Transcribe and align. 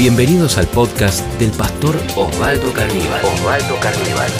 Bienvenidos 0.00 0.56
al 0.56 0.66
podcast 0.68 1.22
del 1.38 1.50
pastor 1.50 1.94
Osvaldo 2.16 2.72
Carníbal. 2.72 3.22
Osvaldo 3.22 3.74
Carníbal. 3.82 4.30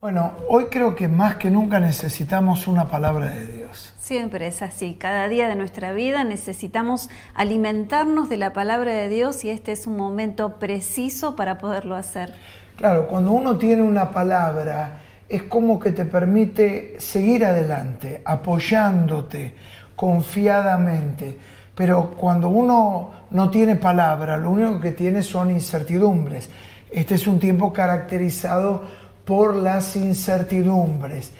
Bueno, 0.00 0.32
hoy 0.48 0.64
creo 0.72 0.96
que 0.96 1.06
más 1.06 1.36
que 1.36 1.52
nunca 1.52 1.78
necesitamos 1.78 2.66
una 2.66 2.88
palabra 2.88 3.26
de 3.26 3.46
Dios. 3.46 3.94
Siempre 4.00 4.48
es 4.48 4.60
así. 4.60 4.96
Cada 4.98 5.28
día 5.28 5.48
de 5.48 5.54
nuestra 5.54 5.92
vida 5.92 6.24
necesitamos 6.24 7.10
alimentarnos 7.32 8.28
de 8.28 8.38
la 8.38 8.52
palabra 8.52 8.92
de 8.92 9.08
Dios 9.08 9.44
y 9.44 9.50
este 9.50 9.70
es 9.70 9.86
un 9.86 9.96
momento 9.96 10.58
preciso 10.58 11.36
para 11.36 11.58
poderlo 11.58 11.94
hacer. 11.94 12.34
Claro, 12.74 13.06
cuando 13.06 13.30
uno 13.30 13.58
tiene 13.58 13.82
una 13.82 14.10
palabra, 14.10 14.98
es 15.28 15.44
como 15.44 15.78
que 15.78 15.92
te 15.92 16.06
permite 16.06 16.96
seguir 16.98 17.44
adelante, 17.44 18.20
apoyándote 18.24 19.54
confiadamente. 19.94 21.38
Pero 21.74 22.10
cuando 22.10 22.48
uno 22.48 23.10
no 23.30 23.50
tiene 23.50 23.76
palabra, 23.76 24.36
lo 24.36 24.50
único 24.50 24.80
que 24.80 24.92
tiene 24.92 25.22
son 25.22 25.50
incertidumbres. 25.50 26.50
Este 26.90 27.14
es 27.14 27.26
un 27.26 27.38
tiempo 27.38 27.72
caracterizado 27.72 28.82
por 29.24 29.56
las 29.56 29.96
incertidumbres. 29.96 31.32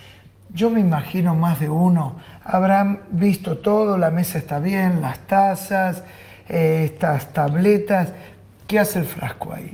Yo 0.54 0.70
me 0.70 0.80
imagino 0.80 1.34
más 1.34 1.60
de 1.60 1.68
uno, 1.68 2.16
habrán 2.44 3.00
visto 3.10 3.58
todo, 3.58 3.96
la 3.96 4.10
mesa 4.10 4.38
está 4.38 4.58
bien, 4.58 5.00
las 5.00 5.18
tazas, 5.20 6.02
eh, 6.48 6.82
estas 6.84 7.32
tabletas. 7.32 8.12
¿Qué 8.66 8.78
hace 8.78 9.00
el 9.00 9.04
frasco 9.06 9.52
ahí? 9.52 9.70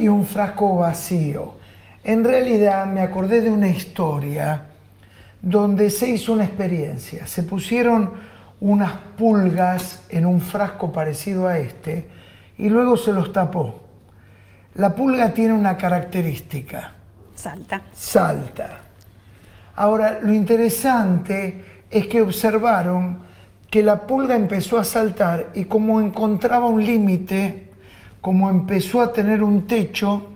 y 0.00 0.08
un 0.08 0.26
frasco 0.26 0.76
vacío. 0.76 1.54
En 2.04 2.24
realidad 2.24 2.86
me 2.86 3.00
acordé 3.00 3.40
de 3.40 3.50
una 3.50 3.68
historia 3.68 4.66
donde 5.40 5.90
se 5.90 6.08
hizo 6.08 6.32
una 6.32 6.44
experiencia. 6.44 7.26
Se 7.26 7.42
pusieron 7.42 8.12
unas 8.62 8.92
pulgas 9.18 10.02
en 10.08 10.24
un 10.24 10.40
frasco 10.40 10.92
parecido 10.92 11.48
a 11.48 11.58
este 11.58 12.06
y 12.58 12.68
luego 12.68 12.96
se 12.96 13.12
los 13.12 13.32
tapó. 13.32 13.80
La 14.76 14.94
pulga 14.94 15.34
tiene 15.34 15.52
una 15.52 15.76
característica. 15.76 16.92
Salta. 17.34 17.82
Salta. 17.92 18.80
Ahora, 19.74 20.20
lo 20.22 20.32
interesante 20.32 21.82
es 21.90 22.06
que 22.06 22.22
observaron 22.22 23.18
que 23.68 23.82
la 23.82 24.06
pulga 24.06 24.36
empezó 24.36 24.78
a 24.78 24.84
saltar 24.84 25.48
y 25.54 25.64
como 25.64 26.00
encontraba 26.00 26.66
un 26.66 26.84
límite, 26.84 27.72
como 28.20 28.48
empezó 28.48 29.00
a 29.00 29.12
tener 29.12 29.42
un 29.42 29.66
techo, 29.66 30.28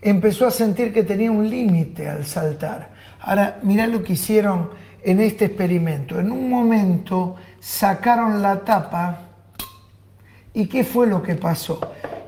empezó 0.00 0.46
a 0.46 0.52
sentir 0.52 0.92
que 0.92 1.02
tenía 1.02 1.32
un 1.32 1.50
límite 1.50 2.08
al 2.08 2.24
saltar. 2.24 2.90
Ahora, 3.22 3.58
mirá 3.62 3.88
lo 3.88 4.04
que 4.04 4.12
hicieron 4.12 4.83
en 5.04 5.20
este 5.20 5.44
experimento. 5.44 6.18
En 6.18 6.32
un 6.32 6.48
momento 6.48 7.36
sacaron 7.60 8.42
la 8.42 8.60
tapa 8.60 9.20
y 10.54 10.66
¿qué 10.66 10.82
fue 10.82 11.06
lo 11.06 11.22
que 11.22 11.34
pasó? 11.34 11.80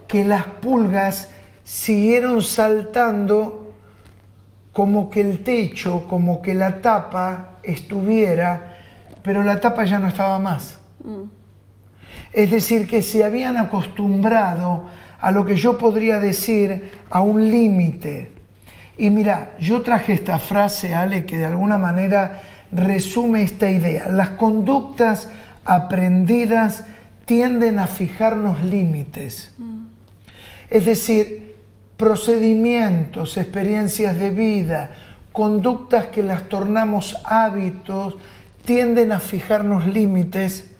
Que 0.06 0.24
las 0.24 0.44
pulgas 0.44 1.30
siguieron 1.64 2.42
saltando 2.42 3.72
como 4.72 5.08
que 5.08 5.22
el 5.22 5.42
techo, 5.42 6.06
como 6.06 6.42
que 6.42 6.54
la 6.54 6.82
tapa 6.82 7.56
estuviera, 7.62 8.76
pero 9.22 9.42
la 9.42 9.58
tapa 9.58 9.84
ya 9.84 9.98
no 9.98 10.08
estaba 10.08 10.38
más. 10.38 10.78
Mm. 11.02 11.22
Es 12.32 12.50
decir, 12.50 12.86
que 12.86 13.00
se 13.00 13.24
habían 13.24 13.56
acostumbrado 13.56 14.84
a 15.18 15.30
lo 15.30 15.46
que 15.46 15.56
yo 15.56 15.78
podría 15.78 16.20
decir 16.20 16.92
a 17.08 17.22
un 17.22 17.50
límite. 17.50 18.32
Y 18.98 19.08
mira, 19.08 19.52
yo 19.58 19.80
traje 19.80 20.12
esta 20.12 20.38
frase, 20.38 20.94
Ale, 20.94 21.24
que 21.24 21.38
de 21.38 21.46
alguna 21.46 21.78
manera 21.78 22.42
resume 22.72 23.42
esta 23.42 23.70
idea. 23.70 24.08
Las 24.08 24.30
conductas 24.30 25.30
aprendidas 25.64 26.84
tienden 27.24 27.78
a 27.78 27.86
fijarnos 27.86 28.62
límites. 28.62 29.52
Es 30.70 30.84
decir, 30.84 31.56
procedimientos, 31.96 33.36
experiencias 33.36 34.18
de 34.18 34.30
vida, 34.30 34.90
conductas 35.32 36.06
que 36.06 36.22
las 36.22 36.48
tornamos 36.48 37.16
hábitos, 37.24 38.16
tienden 38.64 39.12
a 39.12 39.20
fijarnos 39.20 39.86
límites 39.86 40.70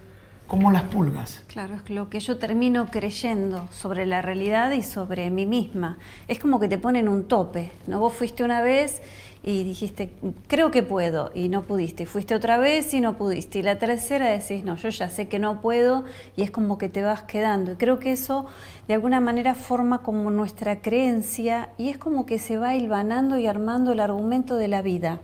como 0.47 0.71
las 0.71 0.82
pulgas. 0.84 1.43
Claro, 1.49 1.75
es 1.75 1.91
lo 1.91 2.09
que 2.09 2.21
yo 2.21 2.38
termino 2.38 2.87
creyendo 2.91 3.69
sobre 3.72 4.06
la 4.06 4.22
realidad 4.22 4.72
y 4.72 4.82
sobre 4.82 5.31
mí 5.31 5.47
misma. 5.47 5.99
Es 6.28 6.38
como 6.38 6.61
que 6.61 6.69
te 6.69 6.78
ponen 6.78 7.09
un 7.09 7.25
tope, 7.27 7.72
¿no? 7.87 7.99
Vos 7.99 8.12
fuiste 8.12 8.44
una 8.44 8.62
vez 8.62 9.03
y 9.49 9.62
dijiste, 9.62 10.11
creo 10.49 10.73
que 10.73 10.83
puedo, 10.83 11.31
y 11.33 11.49
no 11.49 11.62
pudiste. 11.62 12.05
Fuiste 12.05 12.34
otra 12.34 12.59
vez 12.59 12.93
y 12.93 13.01
no 13.01 13.17
pudiste. 13.17 13.61
Y 13.61 13.62
la 13.62 13.79
tercera 13.79 14.29
decís, 14.29 14.65
no, 14.65 14.75
yo 14.75 14.89
ya 14.89 15.09
sé 15.09 15.29
que 15.29 15.39
no 15.39 15.61
puedo, 15.61 16.05
y 16.37 16.43
es 16.43 16.51
como 16.51 16.79
que 16.79 16.89
te 16.89 17.01
vas 17.01 17.23
quedando. 17.23 17.71
Y 17.71 17.77
creo 17.77 18.01
que 18.01 18.11
eso 18.11 18.47
de 18.89 18.95
alguna 18.95 19.21
manera 19.21 19.55
forma 19.55 20.03
como 20.03 20.33
nuestra 20.33 20.81
creencia 20.81 21.69
y 21.79 21.91
es 21.91 21.97
como 21.97 22.27
que 22.27 22.41
se 22.41 22.59
va 22.59 22.75
hilvanando 22.75 23.39
y 23.39 23.47
armando 23.47 23.93
el 23.93 24.01
argumento 24.01 24.56
de 24.56 24.67
la 24.67 24.83
vida. 24.83 25.21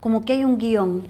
Como 0.00 0.24
que 0.24 0.32
hay 0.32 0.44
un 0.44 0.58
guion. 0.58 1.06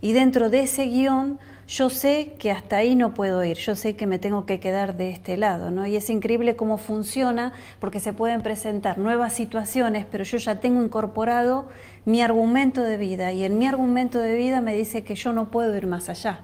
Y 0.00 0.12
dentro 0.12 0.50
de 0.50 0.62
ese 0.62 0.86
guion 0.86 1.38
yo 1.68 1.90
sé 1.90 2.34
que 2.38 2.52
hasta 2.52 2.76
ahí 2.76 2.94
no 2.94 3.12
puedo 3.12 3.44
ir, 3.44 3.56
yo 3.56 3.74
sé 3.74 3.96
que 3.96 4.06
me 4.06 4.18
tengo 4.18 4.46
que 4.46 4.60
quedar 4.60 4.96
de 4.96 5.10
este 5.10 5.36
lado, 5.36 5.70
¿no? 5.70 5.86
Y 5.86 5.96
es 5.96 6.08
increíble 6.10 6.54
cómo 6.54 6.78
funciona 6.78 7.52
porque 7.80 7.98
se 7.98 8.12
pueden 8.12 8.42
presentar 8.42 8.98
nuevas 8.98 9.32
situaciones, 9.32 10.06
pero 10.10 10.22
yo 10.22 10.38
ya 10.38 10.60
tengo 10.60 10.82
incorporado 10.82 11.66
mi 12.04 12.22
argumento 12.22 12.82
de 12.82 12.96
vida 12.96 13.32
y 13.32 13.44
en 13.44 13.58
mi 13.58 13.66
argumento 13.66 14.20
de 14.20 14.36
vida 14.36 14.60
me 14.60 14.74
dice 14.74 15.02
que 15.02 15.16
yo 15.16 15.32
no 15.32 15.50
puedo 15.50 15.76
ir 15.76 15.88
más 15.88 16.08
allá. 16.08 16.40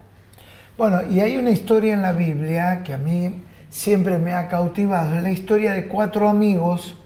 Bueno, 0.76 1.02
y 1.08 1.20
hay 1.20 1.36
una 1.36 1.50
historia 1.50 1.94
en 1.94 2.02
la 2.02 2.12
Biblia 2.12 2.82
que 2.82 2.92
a 2.92 2.98
mí 2.98 3.42
siempre 3.70 4.18
me 4.18 4.32
ha 4.32 4.48
cautivado, 4.48 5.14
es 5.14 5.22
la 5.22 5.30
historia 5.30 5.72
de 5.72 5.86
cuatro 5.86 6.28
amigos 6.28 6.96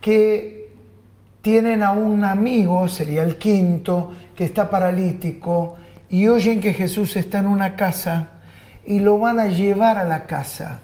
que 0.00 0.70
tienen 1.40 1.84
a 1.84 1.92
un 1.92 2.24
amigo, 2.24 2.88
sería 2.88 3.22
el 3.22 3.36
quinto, 3.36 4.12
que 4.34 4.44
está 4.44 4.68
paralítico, 4.68 5.76
y 6.10 6.28
oyen 6.28 6.60
que 6.60 6.72
Jesús 6.72 7.16
está 7.16 7.38
en 7.38 7.46
una 7.46 7.76
casa 7.76 8.28
y 8.86 9.00
lo 9.00 9.18
van 9.18 9.38
a 9.38 9.46
llevar 9.46 9.98
a 9.98 10.04
la 10.04 10.24
casa. 10.24 10.80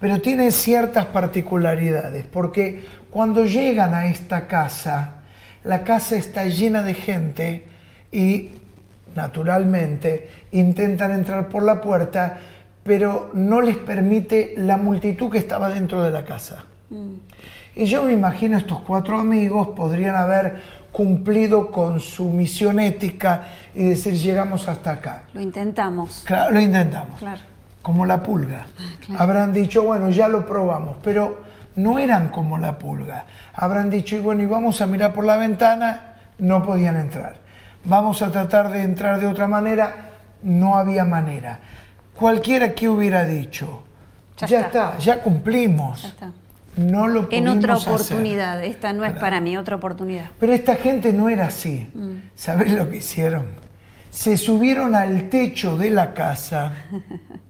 Pero 0.00 0.20
tiene 0.20 0.50
ciertas 0.50 1.06
particularidades, 1.06 2.24
porque 2.26 2.84
cuando 3.10 3.44
llegan 3.44 3.94
a 3.94 4.06
esta 4.06 4.46
casa, 4.46 5.14
la 5.64 5.82
casa 5.82 6.16
está 6.16 6.44
llena 6.46 6.82
de 6.82 6.94
gente 6.94 7.64
y 8.12 8.50
naturalmente 9.14 10.30
intentan 10.52 11.12
entrar 11.12 11.48
por 11.48 11.62
la 11.62 11.80
puerta, 11.80 12.38
pero 12.82 13.30
no 13.34 13.60
les 13.60 13.76
permite 13.76 14.54
la 14.56 14.76
multitud 14.76 15.30
que 15.30 15.38
estaba 15.38 15.68
dentro 15.68 16.02
de 16.02 16.10
la 16.10 16.24
casa. 16.24 16.64
Mm. 16.90 17.14
Y 17.76 17.86
yo 17.86 18.04
me 18.04 18.12
imagino 18.12 18.56
estos 18.56 18.80
cuatro 18.80 19.18
amigos 19.18 19.68
podrían 19.68 20.14
haber 20.14 20.62
cumplido 20.94 21.72
con 21.72 21.98
su 21.98 22.28
misión 22.28 22.78
ética 22.78 23.48
y 23.74 23.82
decir, 23.82 24.14
llegamos 24.14 24.68
hasta 24.68 24.92
acá. 24.92 25.22
Lo 25.32 25.40
intentamos. 25.40 26.22
Claro, 26.24 26.52
lo 26.52 26.60
intentamos. 26.60 27.18
Claro. 27.18 27.40
Como 27.82 28.06
la 28.06 28.22
pulga. 28.22 28.66
Habrán 29.18 29.52
dicho, 29.52 29.82
bueno, 29.82 30.08
ya 30.10 30.28
lo 30.28 30.46
probamos, 30.46 30.98
pero 31.02 31.42
no 31.74 31.98
eran 31.98 32.28
como 32.28 32.58
la 32.58 32.78
pulga. 32.78 33.24
Habrán 33.54 33.90
dicho, 33.90 34.14
y 34.14 34.20
bueno, 34.20 34.44
y 34.44 34.46
vamos 34.46 34.80
a 34.82 34.86
mirar 34.86 35.12
por 35.12 35.24
la 35.24 35.36
ventana, 35.36 36.14
no 36.38 36.62
podían 36.62 36.94
entrar. 36.94 37.38
Vamos 37.82 38.22
a 38.22 38.30
tratar 38.30 38.70
de 38.70 38.82
entrar 38.82 39.18
de 39.18 39.26
otra 39.26 39.48
manera, 39.48 40.10
no 40.44 40.76
había 40.76 41.04
manera. 41.04 41.58
Cualquiera 42.14 42.72
que 42.72 42.88
hubiera 42.88 43.24
dicho, 43.24 43.82
ya, 44.36 44.60
está. 44.60 44.96
ya 44.98 45.20
cumplimos. 45.20 46.02
Ya 46.02 46.08
está 46.10 46.43
no 46.76 47.06
lo 47.08 47.28
En 47.30 47.48
otra 47.48 47.76
oportunidad, 47.76 48.62
esta 48.64 48.92
no 48.92 49.04
es 49.04 49.12
para 49.12 49.40
mí, 49.40 49.56
otra 49.56 49.76
oportunidad. 49.76 50.30
Pero 50.38 50.52
esta 50.52 50.76
gente 50.76 51.12
no 51.12 51.28
era 51.28 51.46
así. 51.46 51.88
Mm. 51.94 52.30
¿Sabes 52.34 52.72
lo 52.72 52.90
que 52.90 52.96
hicieron? 52.96 53.46
Se 54.10 54.36
subieron 54.36 54.94
al 54.94 55.28
techo 55.28 55.76
de 55.76 55.90
la 55.90 56.14
casa, 56.14 56.72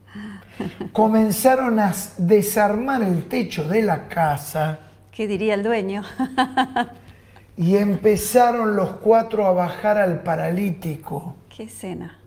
comenzaron 0.92 1.78
a 1.78 1.92
desarmar 2.18 3.02
el 3.02 3.24
techo 3.24 3.68
de 3.68 3.82
la 3.82 4.08
casa. 4.08 4.78
¿Qué 5.10 5.26
diría 5.26 5.54
el 5.54 5.62
dueño? 5.62 6.02
y 7.56 7.76
empezaron 7.76 8.76
los 8.76 8.90
cuatro 8.94 9.46
a 9.46 9.52
bajar 9.52 9.98
al 9.98 10.20
paralítico. 10.20 11.36
¿Qué 11.48 11.64
escena? 11.64 12.18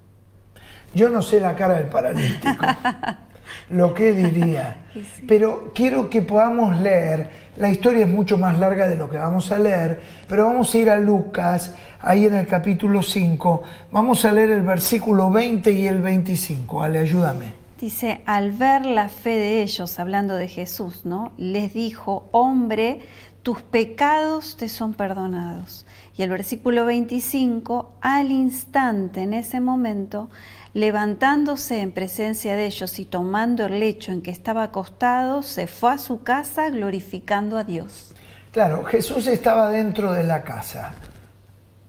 Yo 0.94 1.10
no 1.10 1.22
sé 1.22 1.40
la 1.40 1.56
cara 1.56 1.76
del 1.76 1.88
paralítico. 1.88 2.48
lo 3.70 3.94
que 3.94 4.14
diría. 4.14 4.78
Pero 5.28 5.72
quiero 5.74 6.10
que 6.10 6.22
podamos 6.22 6.80
leer, 6.80 7.30
la 7.58 7.70
historia 7.70 8.06
es 8.06 8.12
mucho 8.12 8.38
más 8.38 8.60
larga 8.60 8.88
de 8.88 8.96
lo 8.96 9.10
que 9.10 9.18
vamos 9.18 9.52
a 9.52 9.58
leer, 9.58 10.00
pero 10.28 10.46
vamos 10.46 10.74
a 10.74 10.78
ir 10.78 10.90
a 10.92 10.98
Lucas, 10.98 11.74
ahí 12.00 12.26
en 12.26 12.36
el 12.36 12.46
capítulo 12.46 13.02
5, 13.02 13.64
vamos 13.92 14.26
a 14.26 14.32
leer 14.32 14.52
el 14.52 14.62
versículo 14.62 15.32
20 15.32 15.72
y 15.72 15.88
el 15.88 16.02
25. 16.02 16.84
Ale, 16.84 17.00
ayúdame. 17.00 17.54
Dice, 17.80 18.22
al 18.26 18.52
ver 18.52 18.86
la 18.86 19.10
fe 19.10 19.32
de 19.32 19.62
ellos, 19.62 20.00
hablando 20.00 20.36
de 20.36 20.48
Jesús, 20.48 21.06
¿no? 21.06 21.32
Les 21.38 21.74
dijo, 21.74 22.28
hombre, 22.32 23.02
tus 23.44 23.62
pecados 23.62 24.58
te 24.58 24.68
son 24.68 24.94
perdonados. 24.94 25.86
Y 26.18 26.24
el 26.24 26.30
versículo 26.32 26.86
25, 26.86 27.94
al 28.02 28.32
instante, 28.32 29.22
en 29.22 29.34
ese 29.34 29.62
momento, 29.62 30.30
Levantándose 30.78 31.82
en 31.82 31.92
presencia 31.92 32.56
de 32.56 32.68
ellos 32.68 33.00
y 33.00 33.06
tomando 33.06 33.66
el 33.66 33.80
lecho 33.80 34.12
en 34.12 34.22
que 34.22 34.30
estaba 34.30 34.62
acostado, 34.62 35.42
se 35.42 35.66
fue 35.66 35.94
a 35.94 35.98
su 35.98 36.22
casa 36.22 36.70
glorificando 36.70 37.58
a 37.58 37.64
Dios. 37.64 38.14
Claro, 38.52 38.84
Jesús 38.84 39.26
estaba 39.26 39.72
dentro 39.72 40.14
de 40.14 40.24
la 40.24 40.44
casa. 40.44 40.94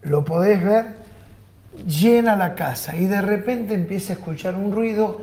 Lo 0.01 0.25
podés 0.25 0.65
ver, 0.65 0.87
llena 1.87 2.35
la 2.35 2.55
casa 2.55 2.97
y 2.97 3.05
de 3.05 3.21
repente 3.21 3.75
empieza 3.75 4.15
a 4.15 4.17
escuchar 4.17 4.55
un 4.55 4.73
ruido. 4.73 5.21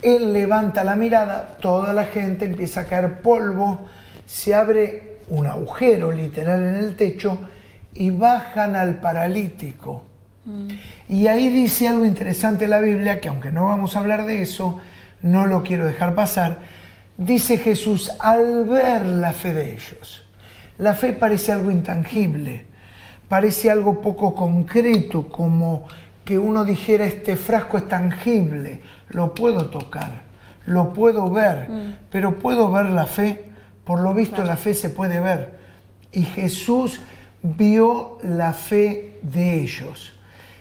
Él 0.00 0.32
levanta 0.32 0.84
la 0.84 0.94
mirada, 0.94 1.56
toda 1.60 1.92
la 1.92 2.04
gente 2.04 2.44
empieza 2.44 2.82
a 2.82 2.84
caer 2.84 3.20
polvo, 3.20 3.88
se 4.26 4.54
abre 4.54 5.22
un 5.26 5.48
agujero 5.48 6.12
literal 6.12 6.62
en 6.62 6.76
el 6.76 6.94
techo 6.94 7.36
y 7.94 8.10
bajan 8.10 8.76
al 8.76 9.00
paralítico. 9.00 10.04
Mm. 10.48 10.68
Y 11.10 11.26
ahí 11.26 11.50
dice 11.50 11.88
algo 11.88 12.04
interesante 12.04 12.66
la 12.66 12.80
Biblia, 12.80 13.20
que 13.20 13.28
aunque 13.28 13.52
no 13.52 13.66
vamos 13.66 13.94
a 13.94 14.00
hablar 14.00 14.24
de 14.24 14.42
eso, 14.42 14.80
no 15.20 15.46
lo 15.46 15.62
quiero 15.62 15.86
dejar 15.86 16.14
pasar. 16.14 16.58
Dice 17.16 17.58
Jesús, 17.58 18.10
al 18.18 18.64
ver 18.64 19.04
la 19.04 19.32
fe 19.32 19.52
de 19.52 19.72
ellos. 19.72 20.24
La 20.78 20.94
fe 20.94 21.12
parece 21.12 21.52
algo 21.52 21.70
intangible, 21.70 22.66
parece 23.28 23.70
algo 23.70 24.00
poco 24.00 24.34
concreto, 24.34 25.28
como 25.28 25.86
que 26.24 26.38
uno 26.38 26.64
dijera, 26.64 27.04
este 27.04 27.36
frasco 27.36 27.78
es 27.78 27.88
tangible, 27.88 28.80
lo 29.08 29.34
puedo 29.34 29.66
tocar, 29.66 30.22
lo 30.66 30.92
puedo 30.92 31.28
ver, 31.30 31.68
mm. 31.68 31.94
pero 32.10 32.38
puedo 32.38 32.70
ver 32.70 32.86
la 32.86 33.06
fe, 33.06 33.46
por 33.84 34.00
lo 34.00 34.14
visto 34.14 34.44
la 34.44 34.56
fe 34.56 34.74
se 34.74 34.90
puede 34.90 35.20
ver. 35.20 35.58
Y 36.12 36.22
Jesús 36.22 37.00
vio 37.42 38.18
la 38.22 38.52
fe 38.52 39.18
de 39.22 39.60
ellos. 39.60 40.17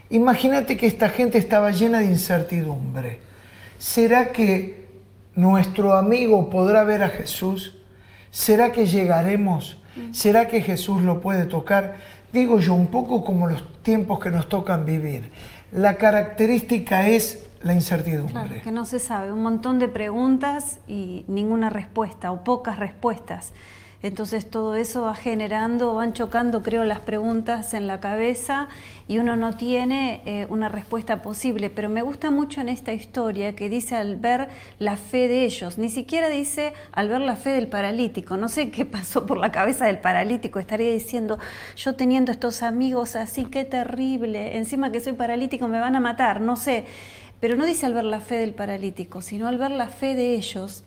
Imagínate 0.09 0.77
que 0.77 0.87
esta 0.87 1.09
gente 1.09 1.37
estaba 1.37 1.71
llena 1.71 1.99
de 1.99 2.05
incertidumbre. 2.05 3.19
¿Será 3.77 4.31
que 4.31 4.87
nuestro 5.35 5.93
amigo 5.93 6.49
podrá 6.49 6.83
ver 6.83 7.03
a 7.03 7.09
Jesús? 7.09 7.75
¿Será 8.31 8.71
que 8.71 8.85
llegaremos? 8.85 9.77
¿Será 10.11 10.47
que 10.47 10.61
Jesús 10.61 11.01
lo 11.01 11.21
puede 11.21 11.45
tocar? 11.45 11.97
Digo 12.31 12.59
yo, 12.59 12.73
un 12.73 12.87
poco 12.87 13.23
como 13.23 13.47
los 13.47 13.81
tiempos 13.81 14.19
que 14.19 14.29
nos 14.29 14.47
tocan 14.47 14.85
vivir. 14.85 15.31
La 15.71 15.95
característica 15.95 17.07
es 17.07 17.47
la 17.61 17.73
incertidumbre. 17.73 18.61
que 18.61 18.71
no 18.71 18.85
se 18.85 18.99
sabe, 18.99 19.31
un 19.31 19.41
montón 19.41 19.79
de 19.79 19.87
preguntas 19.87 20.79
y 20.87 21.25
ninguna 21.27 21.69
respuesta 21.69 22.31
o 22.31 22.43
pocas 22.43 22.79
respuestas. 22.79 23.51
Entonces 24.03 24.47
todo 24.47 24.75
eso 24.75 25.01
va 25.03 25.15
generando, 25.15 25.95
van 25.95 26.13
chocando, 26.13 26.61
creo, 26.61 26.83
las 26.83 26.99
preguntas 26.99 27.73
en 27.73 27.87
la 27.87 27.99
cabeza 27.99 28.67
y 29.07 29.17
uno 29.17 29.35
no 29.35 29.57
tiene 29.57 30.21
eh, 30.25 30.45
una 30.49 30.69
respuesta 30.69 31.23
posible. 31.23 31.71
Pero 31.71 31.89
me 31.89 32.03
gusta 32.03 32.29
mucho 32.29 32.61
en 32.61 32.69
esta 32.69 32.93
historia 32.93 33.55
que 33.55 33.69
dice 33.69 33.95
al 33.95 34.17
ver 34.17 34.49
la 34.77 34.97
fe 34.97 35.27
de 35.27 35.45
ellos, 35.45 35.79
ni 35.79 35.89
siquiera 35.89 36.29
dice 36.29 36.73
al 36.91 37.09
ver 37.09 37.21
la 37.21 37.35
fe 37.35 37.49
del 37.49 37.67
paralítico. 37.67 38.37
No 38.37 38.49
sé 38.49 38.69
qué 38.69 38.85
pasó 38.85 39.25
por 39.25 39.39
la 39.39 39.51
cabeza 39.51 39.85
del 39.85 39.97
paralítico, 39.97 40.59
estaría 40.59 40.91
diciendo, 40.91 41.39
yo 41.75 41.95
teniendo 41.95 42.31
estos 42.31 42.61
amigos 42.61 43.15
así, 43.15 43.45
qué 43.45 43.65
terrible, 43.65 44.57
encima 44.57 44.91
que 44.91 44.99
soy 44.99 45.13
paralítico 45.13 45.67
me 45.67 45.79
van 45.79 45.95
a 45.95 45.99
matar, 45.99 46.39
no 46.39 46.55
sé. 46.55 46.85
Pero 47.39 47.55
no 47.55 47.65
dice 47.65 47.85
al 47.85 47.93
ver 47.93 48.03
la 48.03 48.19
fe 48.19 48.35
del 48.35 48.53
paralítico, 48.53 49.21
sino 49.21 49.47
al 49.47 49.57
ver 49.57 49.71
la 49.71 49.87
fe 49.87 50.15
de 50.15 50.35
ellos 50.35 50.83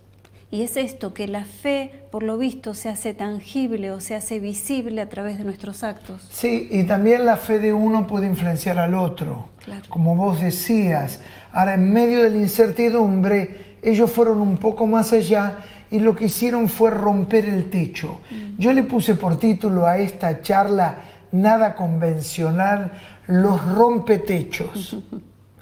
y 0.50 0.62
es 0.62 0.76
esto, 0.76 1.14
que 1.14 1.28
la 1.28 1.44
fe, 1.44 2.04
por 2.10 2.24
lo 2.24 2.36
visto, 2.36 2.74
se 2.74 2.88
hace 2.88 3.14
tangible 3.14 3.92
o 3.92 4.00
se 4.00 4.16
hace 4.16 4.40
visible 4.40 5.00
a 5.00 5.08
través 5.08 5.38
de 5.38 5.44
nuestros 5.44 5.84
actos. 5.84 6.26
Sí, 6.30 6.68
y 6.72 6.82
también 6.84 7.24
la 7.24 7.36
fe 7.36 7.60
de 7.60 7.72
uno 7.72 8.06
puede 8.08 8.26
influenciar 8.26 8.78
al 8.78 8.94
otro, 8.94 9.50
como 9.88 10.16
vos 10.16 10.40
decías. 10.40 11.20
Ahora, 11.52 11.74
en 11.74 11.92
medio 11.92 12.24
de 12.24 12.30
la 12.30 12.38
incertidumbre, 12.38 13.76
ellos 13.80 14.10
fueron 14.10 14.40
un 14.40 14.56
poco 14.56 14.88
más 14.88 15.12
allá 15.12 15.58
y 15.90 16.00
lo 16.00 16.16
que 16.16 16.26
hicieron 16.26 16.68
fue 16.68 16.90
romper 16.90 17.44
el 17.44 17.70
techo. 17.70 18.20
Mm. 18.30 18.58
Yo 18.58 18.72
le 18.72 18.82
puse 18.82 19.14
por 19.14 19.38
título 19.38 19.86
a 19.86 19.98
esta 19.98 20.40
charla, 20.42 20.96
nada 21.30 21.76
convencional, 21.76 22.92
los 23.28 23.64
rompetechos. 23.74 24.96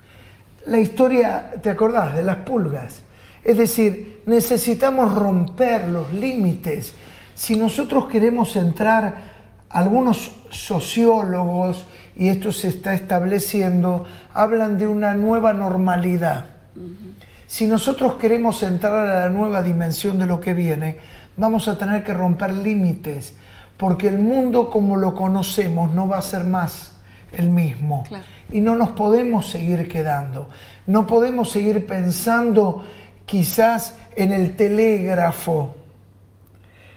la 0.66 0.78
historia, 0.78 1.52
¿te 1.62 1.68
acordás? 1.68 2.14
De 2.14 2.22
las 2.22 2.36
pulgas. 2.36 3.02
Es 3.48 3.56
decir, 3.56 4.20
necesitamos 4.26 5.14
romper 5.14 5.88
los 5.88 6.12
límites. 6.12 6.92
Si 7.34 7.56
nosotros 7.56 8.06
queremos 8.06 8.54
entrar, 8.56 9.22
algunos 9.70 10.32
sociólogos, 10.50 11.86
y 12.14 12.28
esto 12.28 12.52
se 12.52 12.68
está 12.68 12.92
estableciendo, 12.92 14.04
hablan 14.34 14.76
de 14.76 14.86
una 14.86 15.14
nueva 15.14 15.54
normalidad. 15.54 16.44
Si 17.46 17.66
nosotros 17.66 18.16
queremos 18.16 18.62
entrar 18.62 19.06
a 19.08 19.20
la 19.20 19.30
nueva 19.30 19.62
dimensión 19.62 20.18
de 20.18 20.26
lo 20.26 20.42
que 20.42 20.52
viene, 20.52 20.98
vamos 21.38 21.68
a 21.68 21.78
tener 21.78 22.04
que 22.04 22.12
romper 22.12 22.52
límites, 22.52 23.32
porque 23.78 24.08
el 24.08 24.18
mundo 24.18 24.68
como 24.68 24.98
lo 24.98 25.14
conocemos 25.14 25.94
no 25.94 26.06
va 26.06 26.18
a 26.18 26.22
ser 26.22 26.44
más 26.44 26.92
el 27.32 27.48
mismo. 27.48 28.04
Y 28.52 28.60
no 28.60 28.76
nos 28.76 28.90
podemos 28.90 29.48
seguir 29.48 29.88
quedando, 29.88 30.50
no 30.86 31.06
podemos 31.06 31.50
seguir 31.50 31.86
pensando 31.86 32.84
quizás 33.28 33.94
en 34.16 34.32
el 34.32 34.56
telégrafo. 34.56 35.76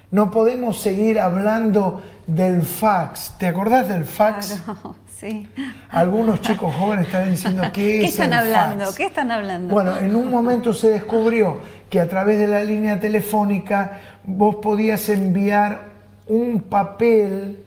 No 0.09 0.31
podemos 0.31 0.79
seguir 0.79 1.19
hablando 1.19 2.01
del 2.25 2.63
fax. 2.63 3.35
¿Te 3.37 3.47
acordás 3.47 3.87
del 3.89 4.05
fax? 4.05 4.63
sí. 5.19 5.47
Algunos 5.89 6.41
chicos 6.41 6.73
jóvenes 6.73 7.07
están 7.07 7.29
diciendo 7.29 7.63
¿qué, 7.73 7.99
¿Qué 7.99 8.05
están 8.05 8.33
hablando? 8.33 8.85
¿Qué 8.95 9.05
están 9.05 9.29
hablando? 9.29 9.73
Bueno, 9.73 9.97
en 9.97 10.15
un 10.15 10.31
momento 10.31 10.73
se 10.73 10.89
descubrió 10.89 11.59
que 11.89 11.99
a 11.99 12.07
través 12.07 12.39
de 12.39 12.47
la 12.47 12.63
línea 12.63 12.99
telefónica 12.99 13.99
vos 14.23 14.55
podías 14.55 15.07
enviar 15.09 15.91
un 16.27 16.61
papel 16.61 17.65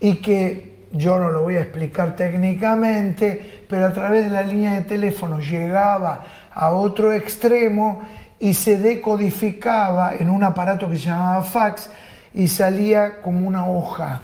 y 0.00 0.16
que 0.16 0.86
yo 0.92 1.18
no 1.18 1.30
lo 1.30 1.42
voy 1.42 1.56
a 1.56 1.62
explicar 1.62 2.16
técnicamente, 2.16 3.64
pero 3.68 3.86
a 3.86 3.92
través 3.92 4.24
de 4.24 4.30
la 4.30 4.42
línea 4.42 4.74
de 4.74 4.82
teléfono 4.82 5.38
llegaba 5.38 6.24
a 6.60 6.72
otro 6.72 7.14
extremo 7.14 8.02
y 8.38 8.52
se 8.52 8.76
decodificaba 8.76 10.14
en 10.14 10.28
un 10.28 10.44
aparato 10.44 10.90
que 10.90 10.98
se 10.98 11.06
llamaba 11.06 11.42
fax 11.42 11.88
y 12.34 12.48
salía 12.48 13.22
como 13.22 13.48
una 13.48 13.66
hoja, 13.66 14.20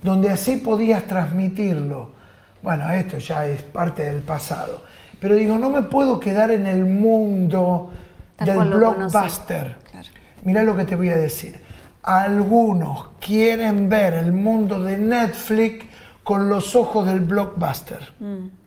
donde 0.00 0.30
así 0.30 0.58
podías 0.58 1.02
transmitirlo. 1.04 2.12
Bueno, 2.62 2.88
esto 2.92 3.18
ya 3.18 3.46
es 3.46 3.62
parte 3.62 4.04
del 4.04 4.22
pasado. 4.22 4.84
Pero 5.18 5.34
digo, 5.34 5.58
no 5.58 5.70
me 5.70 5.82
puedo 5.82 6.20
quedar 6.20 6.52
en 6.52 6.68
el 6.68 6.84
mundo 6.84 7.90
del 8.38 8.68
blockbuster. 8.70 9.76
Mira 10.44 10.62
lo 10.62 10.76
que 10.76 10.84
te 10.84 10.94
voy 10.94 11.08
a 11.08 11.16
decir. 11.16 11.60
Algunos 12.04 13.08
quieren 13.18 13.88
ver 13.88 14.14
el 14.14 14.32
mundo 14.32 14.80
de 14.80 14.98
Netflix 14.98 15.84
con 16.22 16.48
los 16.48 16.76
ojos 16.76 17.06
del 17.06 17.20
blockbuster. 17.20 18.12
Mm. 18.20 18.63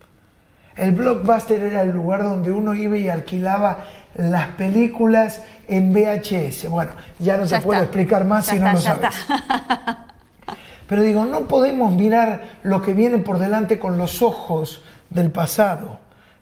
El 0.78 0.92
blockbuster 0.92 1.62
era 1.64 1.82
el 1.82 1.90
lugar 1.90 2.24
donde 2.24 2.52
uno 2.52 2.76
iba 2.76 2.98
y 2.98 3.10
alquilaba 3.10 3.86
las 4.16 4.50
películas 4.50 5.42
en 5.68 5.92
VHS. 5.92 6.70
Bueno, 6.70 6.92
ya 7.20 7.38
no 7.38 7.48
se 7.48 7.60
puede 7.62 7.82
explicar 7.82 8.26
más 8.26 8.46
si 8.46 8.60
no 8.60 8.74
lo 8.74 8.80
sabes. 8.80 9.16
Pero 10.88 11.02
digo, 11.02 11.26
no 11.26 11.48
podemos 11.48 11.94
mirar 11.94 12.44
lo 12.64 12.82
que 12.82 12.94
viene 12.94 13.18
por 13.18 13.40
delante 13.40 13.78
con 13.78 13.98
los 13.98 14.22
ojos 14.22 14.82
del 15.10 15.32
pasado. 15.32 16.00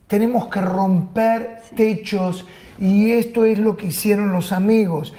Tenemos 0.07 0.47
que 0.49 0.61
romper 0.61 1.61
techos 1.75 2.45
y 2.77 3.11
esto 3.11 3.45
es 3.45 3.57
lo 3.57 3.75
que 3.75 3.87
hicieron 3.87 4.31
los 4.31 4.51
amigos. 4.51 5.13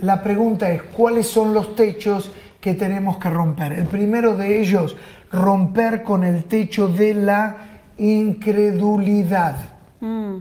La 0.00 0.22
pregunta 0.22 0.70
es, 0.70 0.82
¿cuáles 0.82 1.26
son 1.26 1.54
los 1.54 1.74
techos 1.74 2.30
que 2.60 2.74
tenemos 2.74 3.16
que 3.18 3.30
romper? 3.30 3.72
El 3.72 3.86
primero 3.86 4.36
de 4.36 4.60
ellos, 4.60 4.96
romper 5.32 6.02
con 6.02 6.24
el 6.24 6.44
techo 6.44 6.88
de 6.88 7.14
la 7.14 7.69
incredulidad. 8.00 9.56
Mm. 10.00 10.36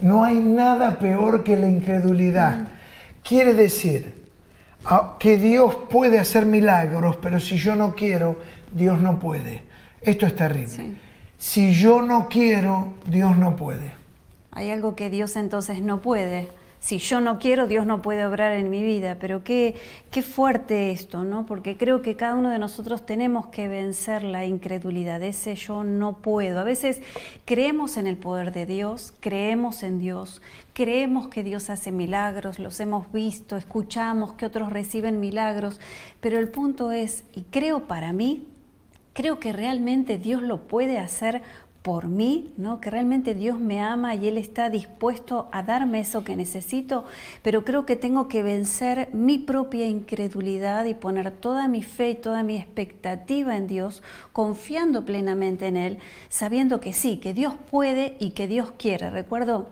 No 0.00 0.24
hay 0.24 0.36
nada 0.36 0.98
peor 0.98 1.42
que 1.42 1.56
la 1.56 1.68
incredulidad. 1.68 2.58
Mm. 2.58 2.66
Quiere 3.22 3.54
decir 3.54 4.14
ah, 4.84 5.16
que 5.18 5.36
Dios 5.36 5.74
puede 5.90 6.18
hacer 6.18 6.46
milagros, 6.46 7.16
pero 7.16 7.40
si 7.40 7.56
yo 7.56 7.74
no 7.74 7.94
quiero, 7.94 8.38
Dios 8.72 9.00
no 9.00 9.18
puede. 9.18 9.62
Esto 10.00 10.26
es 10.26 10.36
terrible. 10.36 10.94
Si 11.38 11.72
yo 11.72 12.02
no 12.02 12.28
quiero, 12.28 12.94
Dios 13.06 13.36
no 13.36 13.56
puede. 13.56 13.92
Hay 14.52 14.70
algo 14.70 14.94
que 14.94 15.10
Dios 15.10 15.36
entonces 15.36 15.82
no 15.82 16.00
puede 16.00 16.48
si 16.80 16.98
yo 16.98 17.20
no 17.20 17.38
quiero, 17.38 17.66
Dios 17.66 17.86
no 17.86 18.02
puede 18.02 18.26
obrar 18.26 18.52
en 18.52 18.70
mi 18.70 18.82
vida. 18.82 19.16
Pero 19.18 19.42
qué, 19.42 19.74
qué 20.10 20.22
fuerte 20.22 20.90
esto, 20.90 21.24
¿no? 21.24 21.46
Porque 21.46 21.76
creo 21.76 22.02
que 22.02 22.16
cada 22.16 22.34
uno 22.34 22.50
de 22.50 22.58
nosotros 22.58 23.04
tenemos 23.04 23.46
que 23.46 23.68
vencer 23.68 24.22
la 24.22 24.44
incredulidad, 24.44 25.22
ese 25.22 25.56
yo 25.56 25.84
no 25.84 26.18
puedo. 26.18 26.60
A 26.60 26.64
veces 26.64 27.00
creemos 27.44 27.96
en 27.96 28.06
el 28.06 28.16
poder 28.16 28.52
de 28.52 28.66
Dios, 28.66 29.14
creemos 29.20 29.82
en 29.82 29.98
Dios, 29.98 30.42
creemos 30.72 31.28
que 31.28 31.42
Dios 31.42 31.70
hace 31.70 31.90
milagros, 31.90 32.58
los 32.58 32.78
hemos 32.80 33.10
visto, 33.10 33.56
escuchamos 33.56 34.34
que 34.34 34.46
otros 34.46 34.72
reciben 34.72 35.20
milagros, 35.20 35.80
pero 36.20 36.38
el 36.38 36.48
punto 36.48 36.92
es, 36.92 37.24
y 37.34 37.42
creo 37.44 37.86
para 37.86 38.12
mí, 38.12 38.46
creo 39.12 39.40
que 39.40 39.54
realmente 39.54 40.18
Dios 40.18 40.42
lo 40.42 40.66
puede 40.68 40.98
hacer 40.98 41.42
por 41.86 42.08
mí, 42.08 42.52
¿no? 42.56 42.80
que 42.80 42.90
realmente 42.90 43.32
Dios 43.36 43.60
me 43.60 43.80
ama 43.80 44.16
y 44.16 44.26
Él 44.26 44.38
está 44.38 44.70
dispuesto 44.70 45.48
a 45.52 45.62
darme 45.62 46.00
eso 46.00 46.24
que 46.24 46.34
necesito, 46.34 47.04
pero 47.42 47.64
creo 47.64 47.86
que 47.86 47.94
tengo 47.94 48.26
que 48.26 48.42
vencer 48.42 49.08
mi 49.12 49.38
propia 49.38 49.86
incredulidad 49.86 50.84
y 50.86 50.94
poner 50.94 51.30
toda 51.30 51.68
mi 51.68 51.84
fe 51.84 52.10
y 52.10 52.14
toda 52.16 52.42
mi 52.42 52.56
expectativa 52.56 53.56
en 53.56 53.68
Dios, 53.68 54.02
confiando 54.32 55.04
plenamente 55.04 55.68
en 55.68 55.76
Él, 55.76 55.98
sabiendo 56.28 56.80
que 56.80 56.92
sí, 56.92 57.18
que 57.18 57.34
Dios 57.34 57.54
puede 57.70 58.16
y 58.18 58.32
que 58.32 58.48
Dios 58.48 58.72
quiere. 58.76 59.10
Recuerdo 59.10 59.68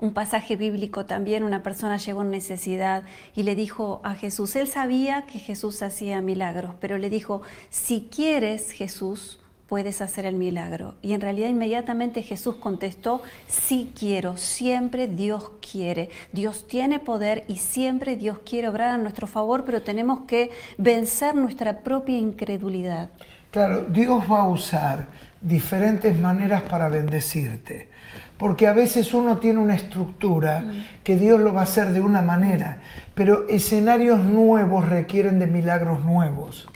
un 0.00 0.14
pasaje 0.14 0.56
bíblico 0.56 1.06
también, 1.06 1.44
una 1.44 1.62
persona 1.62 1.98
llegó 1.98 2.22
en 2.22 2.32
necesidad 2.32 3.04
y 3.36 3.44
le 3.44 3.54
dijo 3.54 4.00
a 4.02 4.16
Jesús, 4.16 4.56
él 4.56 4.66
sabía 4.66 5.22
que 5.22 5.38
Jesús 5.38 5.82
hacía 5.82 6.20
milagros, 6.20 6.74
pero 6.80 6.98
le 6.98 7.08
dijo, 7.08 7.42
si 7.70 8.08
quieres 8.10 8.72
Jesús, 8.72 9.38
puedes 9.68 10.00
hacer 10.00 10.24
el 10.24 10.34
milagro. 10.34 10.94
Y 11.02 11.12
en 11.12 11.20
realidad 11.20 11.48
inmediatamente 11.48 12.22
Jesús 12.22 12.56
contestó, 12.56 13.22
sí 13.46 13.92
quiero, 13.96 14.36
siempre 14.36 15.06
Dios 15.06 15.50
quiere. 15.70 16.08
Dios 16.32 16.66
tiene 16.66 16.98
poder 16.98 17.44
y 17.48 17.56
siempre 17.56 18.16
Dios 18.16 18.38
quiere 18.44 18.68
obrar 18.68 18.90
a 18.90 18.98
nuestro 18.98 19.26
favor, 19.26 19.64
pero 19.64 19.82
tenemos 19.82 20.20
que 20.26 20.50
vencer 20.78 21.34
nuestra 21.34 21.80
propia 21.80 22.16
incredulidad. 22.16 23.10
Claro, 23.50 23.84
Dios 23.88 24.24
va 24.30 24.40
a 24.40 24.48
usar 24.48 25.06
diferentes 25.40 26.18
maneras 26.18 26.62
para 26.62 26.88
bendecirte, 26.88 27.88
porque 28.36 28.66
a 28.66 28.72
veces 28.72 29.14
uno 29.14 29.38
tiene 29.38 29.58
una 29.60 29.74
estructura 29.74 30.64
que 31.04 31.16
Dios 31.16 31.40
lo 31.40 31.52
va 31.52 31.60
a 31.60 31.64
hacer 31.64 31.92
de 31.92 32.00
una 32.00 32.22
manera, 32.22 32.78
pero 33.14 33.48
escenarios 33.48 34.20
nuevos 34.20 34.88
requieren 34.88 35.38
de 35.38 35.46
milagros 35.46 36.04
nuevos 36.04 36.68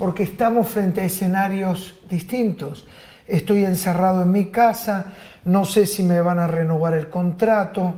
porque 0.00 0.22
estamos 0.22 0.66
frente 0.66 1.02
a 1.02 1.04
escenarios 1.04 1.94
distintos. 2.08 2.86
Estoy 3.28 3.66
encerrado 3.66 4.22
en 4.22 4.32
mi 4.32 4.46
casa, 4.46 5.12
no 5.44 5.66
sé 5.66 5.84
si 5.84 6.02
me 6.02 6.22
van 6.22 6.38
a 6.38 6.46
renovar 6.46 6.94
el 6.94 7.10
contrato, 7.10 7.92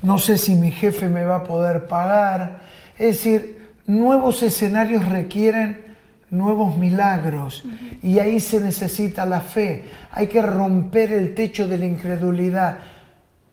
no 0.00 0.16
sé 0.16 0.38
si 0.38 0.54
mi 0.54 0.70
jefe 0.70 1.10
me 1.10 1.24
va 1.24 1.36
a 1.36 1.44
poder 1.44 1.86
pagar. 1.86 2.62
Es 2.96 3.18
decir, 3.18 3.68
nuevos 3.86 4.42
escenarios 4.42 5.06
requieren 5.06 5.94
nuevos 6.30 6.78
milagros 6.78 7.62
y 8.02 8.18
ahí 8.18 8.40
se 8.40 8.58
necesita 8.58 9.26
la 9.26 9.42
fe. 9.42 9.84
Hay 10.10 10.26
que 10.26 10.40
romper 10.40 11.12
el 11.12 11.34
techo 11.34 11.68
de 11.68 11.76
la 11.76 11.84
incredulidad. 11.84 12.78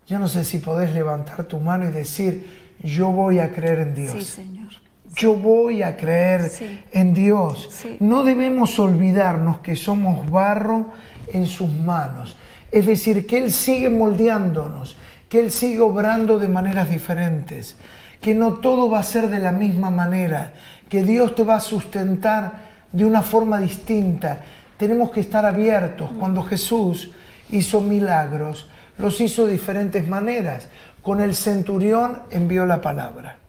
Yo 0.08 0.20
no 0.20 0.30
sé 0.30 0.46
si 0.46 0.60
podés 0.60 0.94
levantar 0.94 1.44
tu 1.44 1.60
mano 1.60 1.84
y 1.84 1.92
decir, 1.92 2.76
yo 2.82 3.12
voy 3.12 3.40
a 3.40 3.52
creer 3.52 3.80
en 3.80 3.94
Dios. 3.94 4.14
Sí, 4.14 4.24
Señor 4.24 4.83
yo 5.16 5.36
voy 5.36 5.84
a 5.84 5.96
creer 5.96 6.52
en 6.92 7.14
Dios. 7.14 7.70
No 8.00 8.24
debemos 8.24 8.80
olvidarnos 8.80 9.60
que 9.60 9.76
somos 9.76 10.30
barro 10.30 10.92
en 11.32 11.46
sus 11.46 11.72
manos. 11.72 12.36
Es 12.72 12.86
decir, 12.86 13.28
que 13.28 13.38
Él 13.38 13.52
sigue 13.52 13.90
moldeándonos, 13.90 14.98
que 15.30 15.40
Él 15.40 15.52
sigue 15.52 15.82
obrando 15.82 16.40
de 16.40 16.48
maneras 16.48 16.90
diferentes, 16.90 17.78
que 18.20 18.34
no 18.34 18.56
todo 18.56 18.90
va 18.90 19.00
a 19.00 19.04
ser 19.04 19.30
de 19.30 19.40
la 19.40 19.52
misma 19.52 19.92
manera, 19.92 20.54
que 20.90 21.04
Dios 21.04 21.36
te 21.36 21.44
va 21.44 21.56
a 21.56 21.60
sustentar 21.60 22.74
de 22.92 23.06
una 23.06 23.22
forma 23.22 23.60
distinta. 23.60 24.40
Tenemos 24.78 25.12
que 25.12 25.20
estar 25.20 25.46
abiertos. 25.46 26.10
Cuando 26.20 26.42
Jesús 26.44 27.12
hizo 27.52 27.82
milagros, 27.82 28.70
los 28.98 29.20
hizo 29.22 29.46
de 29.46 29.54
diferentes 29.54 30.08
maneras. 30.08 30.68
Con 31.02 31.22
el 31.22 31.36
centurión 31.36 32.24
envió 32.32 32.66
la 32.66 32.82
palabra. 32.82 33.43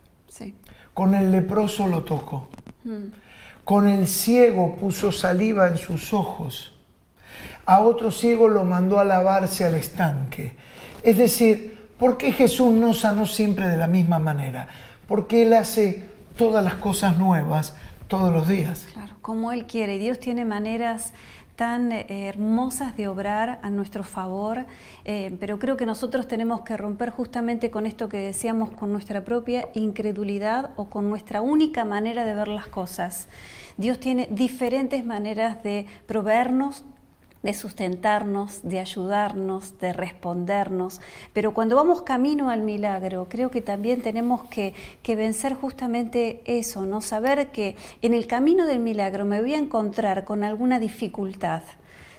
Con 0.95 1.15
el 1.15 1.33
leproso 1.33 1.87
lo 1.89 2.05
tocó. 2.05 2.49
Con 3.65 3.89
el 3.89 4.07
ciego 4.07 4.77
puso 4.77 5.11
saliva 5.13 5.69
en 5.69 5.77
sus 5.77 6.13
ojos. 6.13 6.73
A 7.67 7.81
otro 7.81 8.11
ciego 8.11 8.49
lo 8.49 8.65
mandó 8.65 9.01
a 9.01 9.05
lavarse 9.05 9.65
al 9.65 9.75
estanque. 9.75 10.57
Es 11.03 11.19
decir, 11.19 11.79
¿por 11.99 12.17
qué 12.17 12.33
Jesús 12.33 12.73
no 12.73 12.95
sanó 12.95 13.27
siempre 13.27 13.69
de 13.69 13.77
la 13.77 13.87
misma 13.87 14.19
manera? 14.19 14.69
Porque 15.09 15.43
Él 15.43 15.53
hace 15.55 16.05
todas 16.37 16.65
las 16.65 16.75
cosas 16.75 17.19
nuevas 17.19 17.75
todos 18.07 18.33
los 18.33 18.49
días. 18.49 18.87
Claro, 18.93 19.15
como 19.21 19.53
Él 19.53 19.67
quiere. 19.67 19.99
Dios 19.99 20.21
tiene 20.21 20.45
maneras 20.45 21.13
tan 21.57 21.93
eh, 21.93 22.07
hermosas 22.09 22.97
de 22.97 23.09
obrar 23.09 23.61
a 23.63 23.71
nuestro 23.71 24.05
favor, 24.05 24.67
eh, 25.05 25.37
pero 25.39 25.59
creo 25.59 25.77
que 25.77 25.87
nosotros 25.87 26.27
tenemos 26.27 26.63
que 26.63 26.77
romper 26.77 27.11
justamente 27.11 27.71
con 27.71 27.87
esto 27.87 28.09
que 28.09 28.19
decíamos, 28.19 28.71
con 28.71 28.93
nuestra 28.93 29.25
propia 29.25 29.69
incredulidad 29.75 30.71
o 30.77 30.87
con 30.87 31.09
nuestra 31.09 31.41
única 31.41 31.85
manera 31.85 32.25
de 32.25 32.35
ver 32.35 32.49
las 32.49 32.67
cosas. 32.67 33.29
Dios 33.77 33.99
tiene 33.99 34.29
diferentes 34.31 35.05
maneras 35.05 35.63
de 35.63 35.87
proveernos 36.07 36.85
de 37.45 37.53
sustentarnos, 37.53 38.61
de 38.63 38.81
ayudarnos, 38.81 39.79
de 39.79 39.93
respondernos. 39.93 41.01
Pero 41.35 41.53
cuando 41.53 41.77
vamos 41.77 42.01
camino 42.03 42.49
al 42.49 42.63
milagro, 42.63 43.29
creo 43.29 43.51
que 43.51 43.61
también 43.61 44.01
tenemos 44.01 44.45
que, 44.49 44.75
vencer 45.07 45.55
justamente 45.55 46.41
eso, 46.47 46.87
¿no? 46.87 47.03
Saber 47.03 47.51
que 47.51 47.77
en 48.01 48.15
el 48.15 48.27
camino 48.27 48.67
del 48.67 48.81
milagro 48.81 49.27
me 49.27 49.43
voy 49.43 49.53
a 49.53 49.59
encontrar 49.59 50.25
con 50.25 50.43
alguna 50.43 50.81
dificultad. 50.81 51.63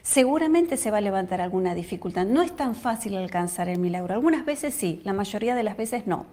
Seguramente 0.03 0.77
se 0.77 0.91
va 0.91 1.00
a 1.00 1.01
levantar 1.01 1.41
alguna 1.41 1.74
dificultad. 1.74 2.27
No 2.27 2.44
es 2.44 2.55
tan 2.55 2.75
fácil 2.75 3.17
alcanzar 3.17 3.67
el 3.67 3.79
milagro. 3.79 4.13
Algunas 4.13 4.46
veces 4.46 4.75
sí, 4.75 5.01
la 5.03 5.13
mayoría 5.13 5.55
de 5.55 5.63
las 5.63 5.75
veces 5.75 6.05
no. 6.05 6.27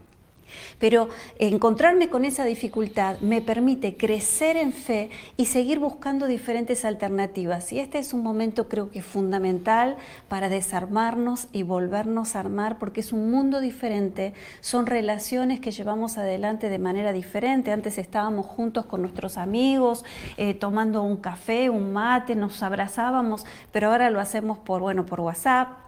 Pero 0.79 1.09
encontrarme 1.39 2.09
con 2.09 2.25
esa 2.25 2.45
dificultad 2.45 3.19
me 3.21 3.41
permite 3.41 3.97
crecer 3.97 4.57
en 4.57 4.73
fe 4.73 5.11
y 5.37 5.47
seguir 5.47 5.79
buscando 5.79 6.27
diferentes 6.27 6.85
alternativas. 6.85 7.73
Y 7.73 7.81
este 7.81 7.99
es 7.99 8.13
un 8.13 8.23
momento 8.23 8.69
creo 8.69 8.91
que 8.91 9.03
fundamental 9.03 9.97
para 10.29 10.49
desarmarnos 10.49 11.49
y 11.53 11.63
volvernos 11.63 12.37
a 12.37 12.41
armar 12.41 12.79
porque 12.79 13.01
es 13.01 13.13
un 13.13 13.31
mundo 13.31 13.61
diferente, 13.61 14.35
son 14.61 14.87
relaciones 14.87 15.61
que 15.61 15.71
llevamos 15.71 16.19
adelante 16.19 16.69
de 16.69 16.79
manera 16.79 17.13
diferente. 17.13 17.73
Antes 17.73 17.99
estábamos 17.99 18.47
juntos 18.47 18.87
con 18.87 19.03
nuestros 19.03 19.37
amigos, 19.37 20.05
eh, 20.37 20.55
tomando 20.55 21.03
un 21.03 21.17
café, 21.17 21.71
un 21.71 21.93
mate, 21.93 22.35
nos 22.35 22.63
abrazábamos, 22.63 23.45
pero 23.71 23.91
ahora 23.91 24.11
lo 24.11 24.21
hacemos 24.21 24.59
por, 24.59 24.81
bueno, 24.81 25.07
por 25.07 25.21
WhatsApp, 25.21 25.82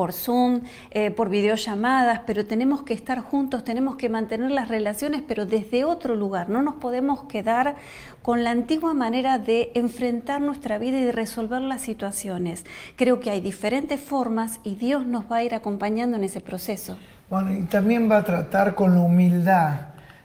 por 0.00 0.14
Zoom, 0.14 0.62
eh, 0.92 1.10
por 1.10 1.28
videollamadas, 1.28 2.22
pero 2.26 2.46
tenemos 2.46 2.84
que 2.84 2.94
estar 2.94 3.20
juntos, 3.20 3.64
tenemos 3.64 3.96
que 3.96 4.08
mantener 4.08 4.50
las 4.50 4.68
relaciones, 4.68 5.20
pero 5.28 5.44
desde 5.44 5.84
otro 5.84 6.16
lugar. 6.16 6.48
No 6.48 6.62
nos 6.62 6.76
podemos 6.76 7.24
quedar 7.24 7.76
con 8.22 8.42
la 8.42 8.50
antigua 8.50 8.94
manera 8.94 9.36
de 9.36 9.70
enfrentar 9.74 10.40
nuestra 10.40 10.78
vida 10.78 10.98
y 10.98 11.04
de 11.04 11.12
resolver 11.12 11.60
las 11.60 11.82
situaciones. 11.82 12.64
Creo 12.96 13.20
que 13.20 13.30
hay 13.30 13.42
diferentes 13.42 14.00
formas 14.00 14.58
y 14.64 14.74
Dios 14.76 15.04
nos 15.04 15.30
va 15.30 15.36
a 15.36 15.44
ir 15.44 15.54
acompañando 15.54 16.16
en 16.16 16.24
ese 16.24 16.40
proceso. 16.40 16.96
Bueno, 17.28 17.52
y 17.52 17.64
también 17.64 18.10
va 18.10 18.16
a 18.16 18.24
tratar 18.24 18.74
con 18.74 18.94
la 18.94 19.02
humildad 19.02 19.80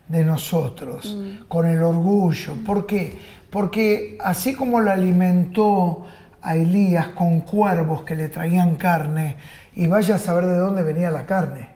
de 0.08 0.24
nosotros, 0.24 1.14
mm. 1.14 1.48
con 1.50 1.68
el 1.68 1.84
orgullo. 1.84 2.54
¿Por 2.66 2.86
qué? 2.86 3.20
Porque 3.50 4.18
así 4.22 4.56
como 4.56 4.80
lo 4.80 4.90
alimentó 4.90 6.06
a 6.46 6.56
Elías 6.56 7.08
con 7.10 7.42
cuervos 7.42 8.04
que 8.04 8.16
le 8.16 8.30
traían 8.30 8.76
carne 8.76 9.36
y 9.76 9.88
vaya 9.88 10.16
a 10.16 10.20
saber 10.20 10.46
de 10.46 10.58
dónde 10.58 10.84
venía 10.84 11.12
la 11.12 11.26
carne. 11.26 11.70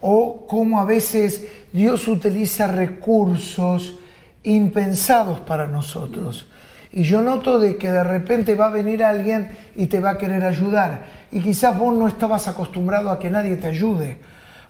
O 0.00 0.46
cómo 0.46 0.80
a 0.80 0.84
veces 0.84 1.46
Dios 1.72 2.06
utiliza 2.08 2.66
recursos 2.66 3.96
impensados 4.42 5.40
para 5.40 5.66
nosotros. 5.66 6.46
Y 6.92 7.02
yo 7.02 7.22
noto 7.22 7.58
de 7.58 7.76
que 7.76 7.90
de 7.90 8.02
repente 8.02 8.54
va 8.54 8.66
a 8.66 8.70
venir 8.70 9.04
alguien 9.04 9.56
y 9.76 9.86
te 9.86 10.00
va 10.00 10.10
a 10.10 10.18
querer 10.18 10.44
ayudar. 10.44 11.04
Y 11.30 11.40
quizás 11.40 11.78
vos 11.78 11.96
no 11.96 12.08
estabas 12.08 12.48
acostumbrado 12.48 13.10
a 13.10 13.18
que 13.18 13.30
nadie 13.30 13.56
te 13.56 13.68
ayude, 13.68 14.18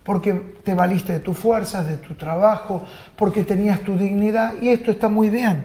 porque 0.03 0.35
te 0.63 0.75
valiste 0.75 1.15
de 1.15 1.21
tus 1.21 1.39
fuerzas, 1.39 1.87
de 1.87 1.97
tu 1.97 2.15
trabajo, 2.15 2.85
porque 3.17 3.45
tenías 3.45 3.81
tu 3.81 3.97
dignidad, 3.97 4.55
y 4.61 4.69
esto 4.69 4.91
está 4.91 5.09
muy 5.09 5.31
bien. 5.31 5.65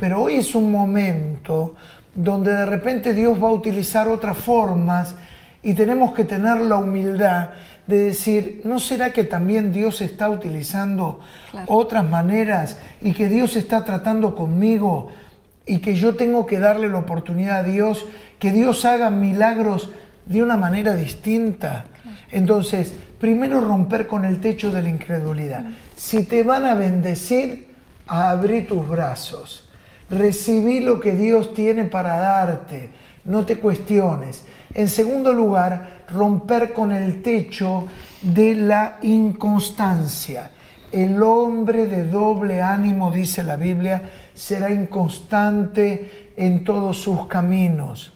Pero 0.00 0.22
hoy 0.22 0.36
es 0.36 0.54
un 0.54 0.72
momento 0.72 1.76
donde 2.14 2.52
de 2.52 2.66
repente 2.66 3.14
Dios 3.14 3.40
va 3.42 3.48
a 3.48 3.52
utilizar 3.52 4.08
otras 4.08 4.36
formas 4.36 5.14
y 5.62 5.74
tenemos 5.74 6.12
que 6.12 6.24
tener 6.24 6.60
la 6.60 6.76
humildad 6.76 7.50
de 7.86 8.04
decir, 8.04 8.62
¿no 8.64 8.78
será 8.78 9.12
que 9.12 9.24
también 9.24 9.72
Dios 9.72 10.00
está 10.00 10.28
utilizando 10.30 11.20
otras 11.66 12.08
maneras 12.08 12.78
y 13.00 13.12
que 13.12 13.28
Dios 13.28 13.56
está 13.56 13.84
tratando 13.84 14.34
conmigo 14.34 15.10
y 15.66 15.78
que 15.78 15.94
yo 15.94 16.14
tengo 16.14 16.46
que 16.46 16.58
darle 16.58 16.88
la 16.88 16.98
oportunidad 16.98 17.60
a 17.60 17.62
Dios, 17.62 18.06
que 18.38 18.50
Dios 18.50 18.84
haga 18.84 19.10
milagros 19.10 19.90
de 20.26 20.42
una 20.42 20.56
manera 20.56 20.94
distinta? 20.94 21.84
Entonces, 22.30 22.92
primero 23.18 23.60
romper 23.60 24.06
con 24.06 24.24
el 24.24 24.40
techo 24.40 24.70
de 24.70 24.82
la 24.82 24.88
incredulidad. 24.88 25.64
Si 25.96 26.24
te 26.24 26.42
van 26.42 26.64
a 26.64 26.74
bendecir, 26.74 27.68
abrí 28.06 28.62
tus 28.62 28.88
brazos 28.88 29.68
recibí 30.12 30.80
lo 30.80 31.00
que 31.00 31.12
Dios 31.12 31.54
tiene 31.54 31.84
para 31.84 32.16
darte, 32.18 32.90
no 33.24 33.44
te 33.44 33.56
cuestiones. 33.58 34.44
En 34.74 34.88
segundo 34.88 35.32
lugar, 35.32 36.04
romper 36.08 36.72
con 36.72 36.92
el 36.92 37.22
techo 37.22 37.86
de 38.22 38.54
la 38.54 38.98
inconstancia. 39.02 40.50
El 40.90 41.22
hombre 41.22 41.86
de 41.86 42.04
doble 42.04 42.60
ánimo, 42.60 43.10
dice 43.10 43.42
la 43.42 43.56
Biblia, 43.56 44.10
será 44.34 44.70
inconstante 44.70 46.32
en 46.36 46.64
todos 46.64 46.98
sus 46.98 47.26
caminos. 47.26 48.12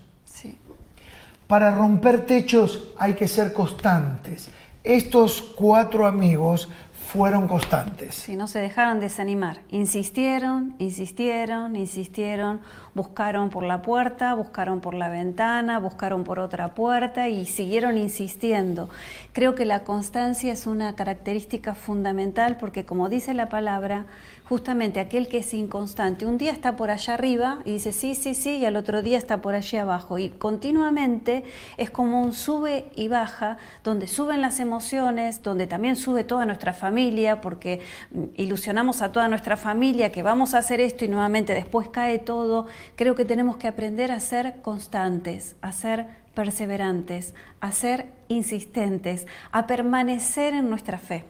Para 1.47 1.71
romper 1.71 2.27
techos 2.27 2.89
hay 2.99 3.15
que 3.15 3.29
ser 3.29 3.53
constantes. 3.53 4.51
Estos 4.83 5.41
cuatro 5.57 6.07
amigos 6.07 6.69
fueron 7.13 7.47
constantes. 7.47 8.17
Si 8.17 8.35
no 8.35 8.49
se 8.49 8.59
dejaron 8.59 8.99
desanimar, 8.99 9.61
insistieron, 9.71 10.75
insistieron, 10.79 11.77
insistieron, 11.77 12.61
buscaron 12.97 13.51
por 13.51 13.63
la 13.63 13.83
puerta, 13.83 14.35
buscaron 14.35 14.81
por 14.81 14.95
la 14.95 15.11
ventana, 15.11 15.79
buscaron 15.79 16.25
por 16.25 16.41
otra 16.41 16.69
puerta 16.69 17.29
y 17.29 17.45
siguieron 17.45 17.99
insistiendo. 17.99 18.89
Creo 19.35 19.55
que 19.55 19.67
la 19.67 19.85
constancia 19.85 20.51
es 20.51 20.67
una 20.67 20.97
característica 20.97 21.75
fundamental 21.75 22.57
porque 22.57 22.87
como 22.87 23.11
dice 23.11 23.35
la 23.35 23.51
palabra, 23.51 24.07
justamente 24.49 25.01
aquel 25.01 25.29
que 25.29 25.39
es 25.39 25.53
inconstante. 25.55 26.25
Un 26.25 26.39
día 26.39 26.53
está 26.53 26.77
por 26.77 26.91
allá 26.91 27.15
arriba 27.15 27.59
y 27.65 27.73
dice 27.73 27.93
sí, 27.93 28.15
sí, 28.15 28.35
sí, 28.35 28.59
y 28.59 28.65
al 28.65 28.77
otro 28.77 29.03
día 29.03 29.19
está 29.19 29.43
por 29.43 29.55
allí 29.55 29.77
abajo. 29.77 30.19
Y 30.19 30.31
continuamente 30.31 31.45
es 31.77 31.91
como 31.91 32.23
un 32.23 32.33
sube 32.33 32.87
y 32.95 33.09
baja, 33.09 33.59
donde 33.83 34.07
suben 34.07 34.41
las 34.41 34.61
emociones, 34.61 35.43
donde 35.43 35.67
también 35.67 35.97
sube 35.97 36.23
toda 36.23 36.47
nuestra 36.47 36.73
familia, 36.73 37.41
porque 37.41 37.81
mm, 38.13 38.25
ilusionamos 38.37 39.03
a 39.03 39.11
toda 39.11 39.29
nuestra 39.29 39.57
familia 39.57 40.13
que 40.13 40.23
vamos 40.23 40.55
a 40.55 40.59
hacer 40.59 40.81
esto 40.81 41.05
y 41.05 41.09
nuevamente 41.09 41.53
después 41.53 41.89
cae 41.89 42.19
todo. 42.19 42.67
Creo 42.95 43.15
que 43.15 43.25
tenemos 43.25 43.57
que 43.57 43.69
aprender 43.69 44.13
a 44.13 44.21
ser 44.21 44.57
constantes, 44.63 45.57
a 45.61 45.73
ser 45.73 46.07
perseverantes, 46.35 47.35
a 47.61 47.73
ser 47.73 48.07
insistentes, 48.29 49.27
a 49.53 49.67
permanecer 49.67 50.55
en 50.55 50.71
nuestra 50.71 50.99
fe. 50.99 51.25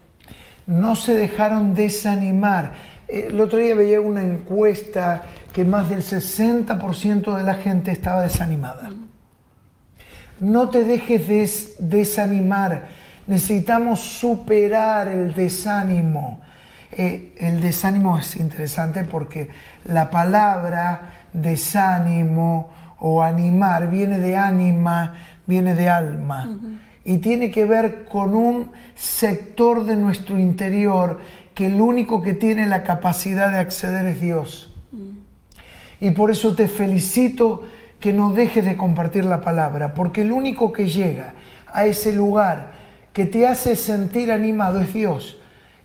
No 0.67 0.97
se 0.97 1.15
dejaron 1.15 1.75
desanimar 1.75 2.97
el 3.09 3.41
otro 3.41 3.59
día 3.59 3.75
veía 3.75 4.01
una 4.01 4.23
encuesta 4.23 5.23
que 5.53 5.65
más 5.65 5.89
del 5.89 6.03
60% 6.03 7.37
de 7.37 7.43
la 7.43 7.55
gente 7.55 7.93
estaba 7.93 8.23
desanimada. 8.23 8.91
No 10.41 10.69
te 10.69 10.85
dejes 10.85 11.77
desanimar. 11.79 12.89
Necesitamos 13.27 14.01
superar 14.01 15.09
el 15.09 15.35
desánimo. 15.35 16.41
Eh, 16.93 17.35
el 17.39 17.61
desánimo 17.61 18.19
es 18.19 18.37
interesante 18.37 19.05
porque 19.05 19.49
la 19.85 20.11
palabra 20.11 21.16
desánimo 21.43 22.71
o 22.99 23.23
animar 23.23 23.91
viene 23.91 24.19
de 24.19 24.37
ánima, 24.37 25.15
viene 25.47 25.75
de 25.75 25.89
alma. 25.89 26.59
Y 27.05 27.19
tiene 27.19 27.51
que 27.51 27.65
ver 27.65 28.05
con 28.05 28.35
un 28.35 28.71
sector 28.95 29.85
de 29.85 29.97
nuestro 29.97 30.39
interior 30.39 31.21
que 31.55 31.67
el 31.67 31.81
único 31.81 32.21
que 32.21 32.35
tiene 32.35 32.67
la 32.67 32.83
capacidad 32.83 33.51
de 33.51 33.59
acceder 33.59 34.07
es 34.07 34.21
Dios. 34.21 34.75
Y 36.01 36.11
por 36.11 36.31
eso 36.31 36.55
te 36.55 36.69
felicito 36.69 37.65
que 38.01 38.13
no 38.13 38.33
dejes 38.33 38.65
de 38.65 38.77
compartir 38.77 39.25
la 39.25 39.41
palabra, 39.41 39.95
porque 39.95 40.23
el 40.23 40.33
único 40.33 40.73
que 40.73 40.89
llega 40.89 41.35
a 41.73 41.87
ese 41.87 42.13
lugar 42.13 42.73
que 43.13 43.25
te 43.25 43.47
hace 43.47 43.77
sentir 43.77 44.31
animado 44.31 44.81
es 44.81 44.93
Dios. 44.93 45.39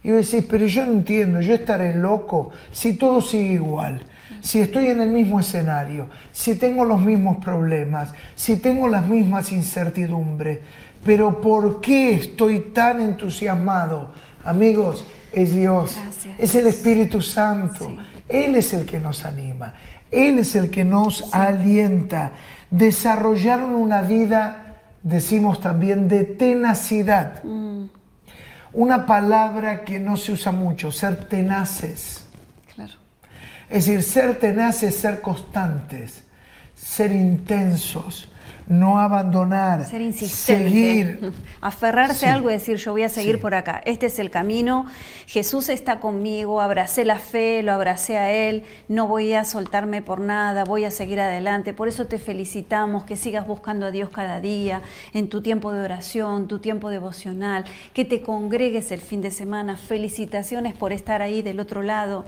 Y 0.04 0.12
vos 0.12 0.30
decís, 0.30 0.48
pero 0.50 0.66
yo 0.66 0.86
no 0.86 0.94
entiendo, 0.94 1.42
yo 1.42 1.54
estaré 1.54 1.96
loco 1.96 2.52
si 2.72 2.94
todo 2.98 3.22
sigue 3.22 3.54
igual, 3.54 4.04
si 4.42 4.60
estoy 4.60 4.88
en 4.88 5.02
el 5.02 5.10
mismo 5.10 5.40
escenario, 5.40 6.10
si 6.32 6.56
tengo 6.56 6.84
los 6.84 7.00
mismos 7.00 7.38
problemas, 7.44 8.12
si 8.36 8.58
tengo 8.58 8.88
las 8.88 9.06
mismas 9.06 9.52
incertidumbres, 9.52 10.60
pero 11.04 11.42
¿por 11.42 11.82
qué 11.82 12.14
estoy 12.14 12.60
tan 12.74 13.02
entusiasmado? 13.02 14.12
Amigos, 14.44 15.06
es 15.32 15.54
Dios, 15.54 15.98
es 16.38 16.56
el 16.56 16.68
Espíritu 16.68 17.22
Santo. 17.22 17.96
Él 18.28 18.56
es 18.56 18.74
el 18.74 18.86
que 18.86 19.00
nos 19.00 19.26
anima, 19.26 19.74
Él 20.10 20.40
es 20.40 20.56
el 20.56 20.70
que 20.70 20.84
nos 20.84 21.34
alienta. 21.34 22.32
Desarrollaron 22.70 23.76
una 23.76 24.02
vida, 24.02 24.78
decimos 25.04 25.60
también, 25.60 26.08
de 26.08 26.24
tenacidad. 26.24 27.44
Mm. 27.44 27.86
Una 28.74 29.06
palabra 29.06 29.84
que 29.84 30.00
no 30.00 30.16
se 30.16 30.32
usa 30.32 30.54
mucho, 30.54 30.92
ser 30.92 31.26
tenaces. 31.26 32.26
Es 33.72 33.86
decir, 33.86 34.04
ser 34.04 34.38
tenaces, 34.38 34.96
ser 34.96 35.22
constantes, 35.22 36.26
ser 36.76 37.14
intensos, 37.14 38.28
no 38.68 39.00
abandonar, 39.00 39.86
ser 39.86 40.02
insistente, 40.02 40.64
seguir, 40.70 41.34
aferrarse 41.62 42.28
a 42.28 42.34
algo 42.34 42.50
y 42.50 42.54
decir 42.54 42.76
yo 42.76 42.92
voy 42.92 43.04
a 43.04 43.10
seguir 43.10 43.40
por 43.40 43.56
acá. 43.56 43.82
Este 43.86 44.08
es 44.08 44.20
el 44.20 44.30
camino. 44.30 44.88
Jesús 45.26 45.70
está 45.70 46.02
conmigo, 46.02 46.60
abracé 46.60 47.06
la 47.06 47.18
fe, 47.18 47.64
lo 47.64 47.72
abracé 47.72 48.18
a 48.18 48.34
él, 48.34 48.66
no 48.90 49.08
voy 49.08 49.34
a 49.34 49.46
soltarme 49.46 50.02
por 50.02 50.20
nada, 50.20 50.66
voy 50.66 50.84
a 50.84 50.92
seguir 50.92 51.22
adelante. 51.22 51.74
Por 51.74 51.88
eso 51.88 52.08
te 52.08 52.20
felicitamos 52.20 53.06
que 53.06 53.16
sigas 53.16 53.48
buscando 53.48 53.86
a 53.86 53.92
Dios 53.92 54.10
cada 54.10 54.42
día 54.42 54.82
en 55.14 55.30
tu 55.30 55.42
tiempo 55.42 55.72
de 55.72 55.80
oración, 55.80 56.50
tu 56.50 56.60
tiempo 56.60 56.90
devocional, 56.90 57.64
que 57.94 58.04
te 58.04 58.22
congregues 58.22 58.92
el 58.92 59.00
fin 59.00 59.22
de 59.22 59.32
semana. 59.32 59.78
Felicitaciones 59.78 60.74
por 60.74 60.92
estar 60.92 61.22
ahí 61.22 61.42
del 61.42 61.62
otro 61.62 61.82
lado 61.84 62.26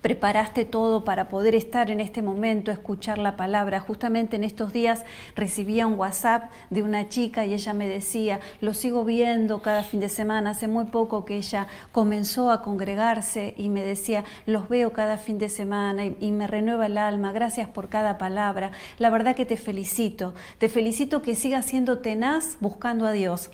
preparaste 0.00 0.64
todo 0.64 1.04
para 1.04 1.28
poder 1.28 1.54
estar 1.54 1.90
en 1.90 2.00
este 2.00 2.22
momento, 2.22 2.70
escuchar 2.70 3.18
la 3.18 3.36
palabra. 3.36 3.80
Justamente 3.80 4.36
en 4.36 4.44
estos 4.44 4.72
días 4.72 5.04
recibía 5.34 5.86
un 5.86 5.94
WhatsApp 5.94 6.50
de 6.70 6.82
una 6.82 7.08
chica 7.08 7.46
y 7.46 7.54
ella 7.54 7.74
me 7.74 7.88
decía, 7.88 8.40
lo 8.60 8.74
sigo 8.74 9.04
viendo 9.04 9.62
cada 9.62 9.82
fin 9.82 10.00
de 10.00 10.08
semana, 10.08 10.50
hace 10.50 10.68
muy 10.68 10.86
poco 10.86 11.24
que 11.24 11.36
ella 11.36 11.66
comenzó 11.92 12.50
a 12.50 12.62
congregarse 12.62 13.54
y 13.56 13.68
me 13.68 13.82
decía, 13.82 14.24
los 14.46 14.68
veo 14.68 14.92
cada 14.92 15.18
fin 15.18 15.38
de 15.38 15.48
semana 15.48 16.04
y, 16.06 16.34
me 16.34 16.46
renueva 16.48 16.86
el 16.86 16.98
alma, 16.98 17.32
gracias 17.32 17.68
por 17.68 17.88
cada 17.88 18.18
palabra. 18.18 18.72
La 18.98 19.10
verdad 19.10 19.36
que 19.36 19.46
te 19.46 19.56
felicito, 19.56 20.34
te 20.58 20.68
felicito 20.68 21.22
que 21.22 21.36
sigas 21.36 21.66
siendo 21.66 21.98
tenaz 21.98 22.56
buscando 22.60 23.06
a 23.06 23.12
Dios 23.12 23.50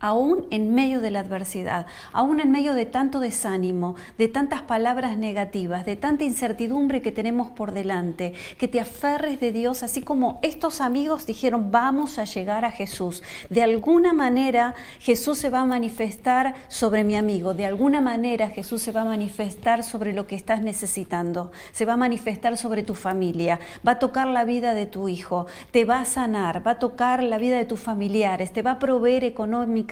aún 0.00 0.46
en 0.50 0.74
medio 0.74 1.00
de 1.00 1.10
la 1.10 1.20
adversidad, 1.20 1.86
aún 2.12 2.40
en 2.40 2.50
medio 2.50 2.74
de 2.74 2.86
tanto 2.86 3.20
desánimo, 3.20 3.96
de 4.16 4.28
tantas 4.28 4.62
palabras 4.62 5.18
negativas, 5.18 5.84
de 5.84 5.96
tanta 5.96 6.24
incertidumbre 6.24 7.02
que 7.02 7.12
tenemos 7.12 7.50
por 7.50 7.72
delante, 7.72 8.32
que 8.58 8.66
te 8.66 8.80
aferres 8.80 9.38
de 9.38 9.52
Dios, 9.52 9.82
así 9.82 10.00
como 10.00 10.40
estos 10.42 10.80
amigos 10.80 11.26
dijeron, 11.26 11.70
vamos 11.70 12.18
a 12.18 12.24
llegar 12.24 12.64
a 12.64 12.70
Jesús. 12.70 13.22
De 13.50 13.62
alguna 13.62 14.14
manera 14.14 14.74
Jesús 15.00 15.38
se 15.38 15.50
va 15.50 15.60
a 15.60 15.66
manifestar 15.66 16.54
sobre 16.68 17.04
mi 17.04 17.16
amigo, 17.16 17.52
de 17.52 17.66
alguna 17.66 18.00
manera 18.00 18.48
Jesús 18.48 18.80
se 18.82 18.92
va 18.92 19.02
a 19.02 19.04
manifestar 19.04 19.84
sobre 19.84 20.14
lo 20.14 20.26
que 20.26 20.34
estás 20.34 20.62
necesitando, 20.62 21.52
se 21.72 21.84
va 21.84 21.92
a 21.92 21.98
manifestar 21.98 22.56
sobre 22.56 22.82
tu 22.82 22.94
familia, 22.94 23.60
va 23.86 23.92
a 23.92 23.98
tocar 23.98 24.26
la 24.26 24.44
vida 24.44 24.72
de 24.72 24.86
tu 24.86 25.08
hijo, 25.10 25.46
te 25.70 25.84
va 25.84 26.00
a 26.00 26.04
sanar, 26.06 26.66
va 26.66 26.72
a 26.72 26.78
tocar 26.78 27.22
la 27.22 27.36
vida 27.36 27.58
de 27.58 27.66
tus 27.66 27.80
familiares, 27.80 28.52
te 28.52 28.62
va 28.62 28.72
a 28.72 28.78
proveer 28.78 29.24
económicamente 29.24 29.89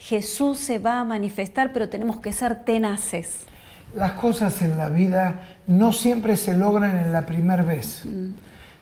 Jesús 0.00 0.58
se 0.58 0.78
va 0.78 1.00
a 1.00 1.04
manifestar, 1.04 1.72
pero 1.72 1.88
tenemos 1.88 2.20
que 2.20 2.32
ser 2.32 2.64
tenaces. 2.64 3.46
Las 3.94 4.12
cosas 4.12 4.62
en 4.62 4.78
la 4.78 4.88
vida 4.88 5.40
no 5.66 5.92
siempre 5.92 6.36
se 6.36 6.56
logran 6.56 6.98
en 6.98 7.12
la 7.12 7.26
primera 7.26 7.62
vez. 7.62 8.04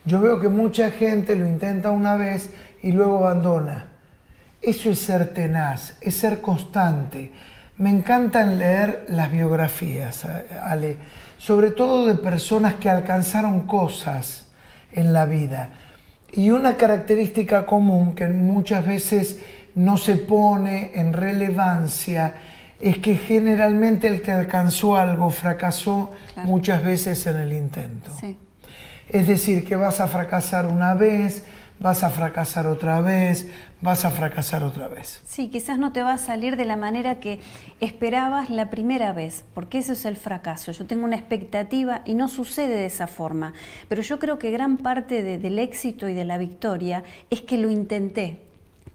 Yo 0.04 0.20
veo 0.20 0.40
que 0.40 0.48
mucha 0.48 0.90
gente 0.90 1.36
lo 1.36 1.46
intenta 1.46 1.90
una 1.90 2.16
vez 2.16 2.50
y 2.82 2.92
luego 2.92 3.18
abandona. 3.18 3.86
Eso 4.62 4.90
es 4.90 4.98
ser 4.98 5.32
tenaz, 5.34 5.96
es 6.00 6.16
ser 6.16 6.40
constante. 6.40 7.32
Me 7.76 7.90
encantan 7.90 8.58
leer 8.58 9.06
las 9.08 9.30
biografías, 9.32 10.26
Ale, 10.62 10.96
sobre 11.38 11.70
todo 11.70 12.06
de 12.06 12.14
personas 12.14 12.74
que 12.74 12.90
alcanzaron 12.90 13.66
cosas 13.66 14.46
en 14.92 15.12
la 15.12 15.24
vida. 15.24 15.70
Y 16.32 16.50
una 16.50 16.76
característica 16.76 17.66
común 17.66 18.14
que 18.14 18.28
muchas 18.28 18.86
veces 18.86 19.40
no 19.74 19.96
se 19.96 20.16
pone 20.16 20.92
en 20.94 21.12
relevancia 21.12 22.34
es 22.80 22.98
que 22.98 23.16
generalmente 23.16 24.08
el 24.08 24.22
que 24.22 24.32
alcanzó 24.32 24.96
algo 24.96 25.30
fracasó 25.30 26.12
muchas 26.44 26.82
veces 26.82 27.26
en 27.26 27.36
el 27.36 27.52
intento. 27.52 28.10
Es 29.08 29.26
decir, 29.26 29.64
que 29.64 29.76
vas 29.76 30.00
a 30.00 30.08
fracasar 30.08 30.66
una 30.66 30.94
vez, 30.94 31.44
vas 31.78 32.02
a 32.04 32.10
fracasar 32.10 32.66
otra 32.66 33.00
vez, 33.00 33.48
vas 33.80 34.04
a 34.04 34.10
fracasar 34.10 34.62
otra 34.62 34.88
vez. 34.88 35.20
Sí, 35.26 35.48
quizás 35.48 35.78
no 35.78 35.92
te 35.92 36.02
va 36.02 36.14
a 36.14 36.18
salir 36.18 36.56
de 36.56 36.64
la 36.64 36.76
manera 36.76 37.20
que 37.20 37.40
esperabas 37.80 38.50
la 38.50 38.70
primera 38.70 39.12
vez, 39.12 39.44
porque 39.52 39.78
ese 39.78 39.94
es 39.94 40.04
el 40.04 40.16
fracaso. 40.16 40.72
Yo 40.72 40.86
tengo 40.86 41.04
una 41.04 41.16
expectativa 41.16 42.02
y 42.04 42.14
no 42.14 42.28
sucede 42.28 42.76
de 42.76 42.86
esa 42.86 43.06
forma. 43.06 43.52
Pero 43.88 44.02
yo 44.02 44.18
creo 44.18 44.38
que 44.38 44.50
gran 44.50 44.76
parte 44.76 45.22
del 45.22 45.58
éxito 45.58 46.08
y 46.08 46.14
de 46.14 46.24
la 46.24 46.38
victoria 46.38 47.02
es 47.30 47.40
que 47.40 47.58
lo 47.58 47.70
intenté, 47.70 48.40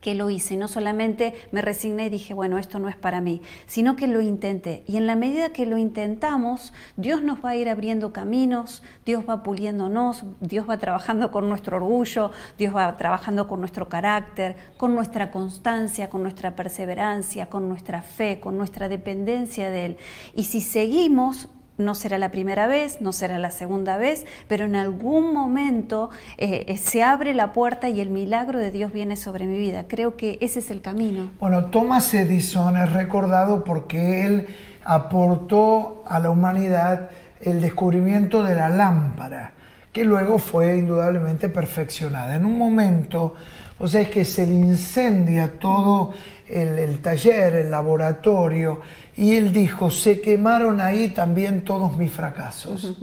que 0.05 0.13
lo 0.13 0.29
hice. 0.29 0.55
No 0.55 0.67
solamente 0.67 1.33
me 1.51 1.63
resigné 1.63 2.05
y 2.05 2.09
dije, 2.09 2.35
bueno, 2.35 2.59
esto 2.59 2.77
no 2.77 2.89
es 2.89 2.95
para 2.95 3.21
mí, 3.21 3.41
sino 3.65 3.95
que 3.95 4.05
lo 4.05 4.21
intenté. 4.21 4.83
Y 4.85 4.97
en 4.97 5.07
la 5.07 5.15
medida 5.15 5.49
que 5.49 5.65
lo 5.65 5.79
intentamos, 5.79 6.73
Dios 6.95 7.23
nos 7.23 7.43
va 7.43 7.49
a 7.49 7.55
ir 7.55 7.69
abriendo 7.69 8.13
caminos, 8.13 8.83
Dios 9.03 9.23
va 9.27 9.41
puliéndonos, 9.41 10.23
Dios 10.41 10.69
va 10.69 10.77
trabajando 10.77 11.31
con 11.31 11.49
nuestro 11.49 11.77
orgullo, 11.77 12.29
Dios 12.55 12.75
va 12.75 12.95
trabajando 12.97 13.47
con 13.47 13.61
nuestro 13.61 13.89
carácter, 13.89 14.55
con 14.77 14.93
nuestra 14.93 15.31
constancia, 15.31 16.07
con 16.07 16.21
nuestra 16.21 16.55
perseverancia, 16.55 17.47
con 17.47 17.67
nuestra 17.67 18.03
fe, 18.03 18.39
con 18.39 18.57
nuestra 18.57 18.87
dependencia 18.87 19.71
de 19.71 19.85
Él. 19.87 19.97
Y 20.35 20.43
si 20.43 20.61
seguimos 20.61 21.49
no 21.77 21.95
será 21.95 22.17
la 22.17 22.29
primera 22.29 22.67
vez, 22.67 23.01
no 23.01 23.11
será 23.11 23.37
la 23.39 23.51
segunda 23.51 23.97
vez, 23.97 24.25
pero 24.47 24.65
en 24.65 24.75
algún 24.75 25.33
momento 25.33 26.09
eh, 26.37 26.65
eh, 26.67 26.77
se 26.77 27.03
abre 27.03 27.33
la 27.33 27.53
puerta 27.53 27.89
y 27.89 27.99
el 28.01 28.09
milagro 28.09 28.59
de 28.59 28.71
Dios 28.71 28.91
viene 28.91 29.15
sobre 29.15 29.45
mi 29.45 29.57
vida. 29.57 29.85
Creo 29.87 30.15
que 30.15 30.37
ese 30.41 30.59
es 30.59 30.71
el 30.71 30.81
camino. 30.81 31.31
Bueno, 31.39 31.65
Thomas 31.65 32.13
Edison 32.13 32.77
es 32.77 32.91
recordado 32.93 33.63
porque 33.63 34.25
él 34.25 34.47
aportó 34.83 36.03
a 36.07 36.19
la 36.19 36.29
humanidad 36.29 37.09
el 37.41 37.61
descubrimiento 37.61 38.43
de 38.43 38.55
la 38.55 38.69
lámpara, 38.69 39.51
que 39.91 40.03
luego 40.03 40.37
fue 40.37 40.77
indudablemente 40.77 41.49
perfeccionada. 41.49 42.35
En 42.35 42.45
un 42.45 42.57
momento, 42.57 43.35
o 43.77 43.87
sea, 43.87 44.01
es 44.01 44.09
que 44.09 44.25
se 44.25 44.45
le 44.47 44.53
incendia 44.53 45.59
todo 45.59 46.13
el, 46.47 46.99
taller, 46.99 47.55
el 47.55 47.71
laboratorio, 47.71 48.81
y 49.17 49.35
él 49.35 49.53
dijo, 49.53 49.89
se 49.91 50.19
quemaron 50.19 50.81
ahí 50.81 51.09
también 51.09 51.63
todos 51.63 51.97
mis 51.97 52.11
fracasos. 52.11 52.97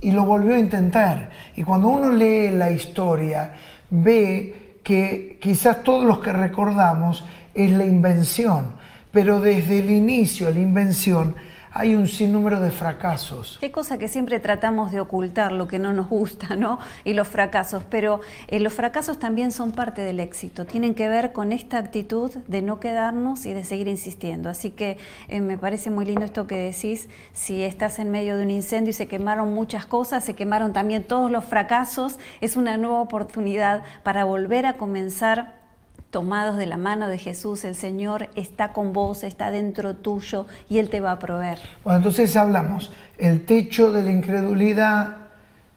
Y 0.00 0.10
lo 0.10 0.24
volvió 0.24 0.54
a 0.54 0.58
intentar. 0.58 1.30
Y 1.56 1.62
cuando 1.62 1.88
uno 1.88 2.10
lee 2.10 2.50
la 2.50 2.70
historia, 2.70 3.52
ve 3.90 4.78
que 4.82 5.38
quizás 5.40 5.82
todos 5.82 6.04
los 6.04 6.20
que 6.20 6.32
recordamos 6.32 7.24
es 7.54 7.70
la 7.72 7.84
invención, 7.84 8.74
pero 9.10 9.40
desde 9.40 9.80
el 9.80 9.90
inicio, 9.90 10.50
la 10.50 10.60
invención, 10.60 11.34
hay 11.78 11.94
un 11.94 12.08
sinnúmero 12.08 12.58
de 12.60 12.70
fracasos. 12.70 13.58
Qué 13.60 13.70
cosa 13.70 13.98
que 13.98 14.08
siempre 14.08 14.40
tratamos 14.40 14.92
de 14.92 15.00
ocultar, 15.00 15.52
lo 15.52 15.68
que 15.68 15.78
no 15.78 15.92
nos 15.92 16.08
gusta, 16.08 16.56
¿no? 16.56 16.78
Y 17.04 17.12
los 17.12 17.28
fracasos, 17.28 17.84
pero 17.90 18.20
eh, 18.48 18.60
los 18.60 18.72
fracasos 18.72 19.18
también 19.18 19.52
son 19.52 19.72
parte 19.72 20.00
del 20.00 20.20
éxito, 20.20 20.64
tienen 20.64 20.94
que 20.94 21.08
ver 21.08 21.32
con 21.32 21.52
esta 21.52 21.76
actitud 21.76 22.32
de 22.46 22.62
no 22.62 22.80
quedarnos 22.80 23.44
y 23.44 23.52
de 23.52 23.64
seguir 23.64 23.88
insistiendo. 23.88 24.48
Así 24.48 24.70
que 24.70 24.96
eh, 25.28 25.40
me 25.42 25.58
parece 25.58 25.90
muy 25.90 26.06
lindo 26.06 26.24
esto 26.24 26.46
que 26.46 26.56
decís, 26.56 27.10
si 27.34 27.62
estás 27.62 27.98
en 27.98 28.10
medio 28.10 28.38
de 28.38 28.44
un 28.44 28.50
incendio 28.50 28.90
y 28.90 28.94
se 28.94 29.06
quemaron 29.06 29.52
muchas 29.52 29.84
cosas, 29.84 30.24
se 30.24 30.34
quemaron 30.34 30.72
también 30.72 31.04
todos 31.04 31.30
los 31.30 31.44
fracasos, 31.44 32.18
es 32.40 32.56
una 32.56 32.78
nueva 32.78 33.00
oportunidad 33.00 33.82
para 34.02 34.24
volver 34.24 34.64
a 34.64 34.74
comenzar 34.74 35.65
tomados 36.10 36.56
de 36.56 36.66
la 36.66 36.76
mano 36.76 37.08
de 37.08 37.18
Jesús, 37.18 37.64
el 37.64 37.74
Señor 37.74 38.28
está 38.34 38.72
con 38.72 38.92
vos, 38.92 39.22
está 39.22 39.50
dentro 39.50 39.94
tuyo 39.94 40.46
y 40.68 40.78
Él 40.78 40.88
te 40.88 41.00
va 41.00 41.12
a 41.12 41.18
proveer. 41.18 41.58
Bueno, 41.84 41.98
entonces 41.98 42.36
hablamos, 42.36 42.92
el 43.18 43.44
techo 43.44 43.92
de 43.92 44.02
la 44.02 44.12
incredulidad, 44.12 45.16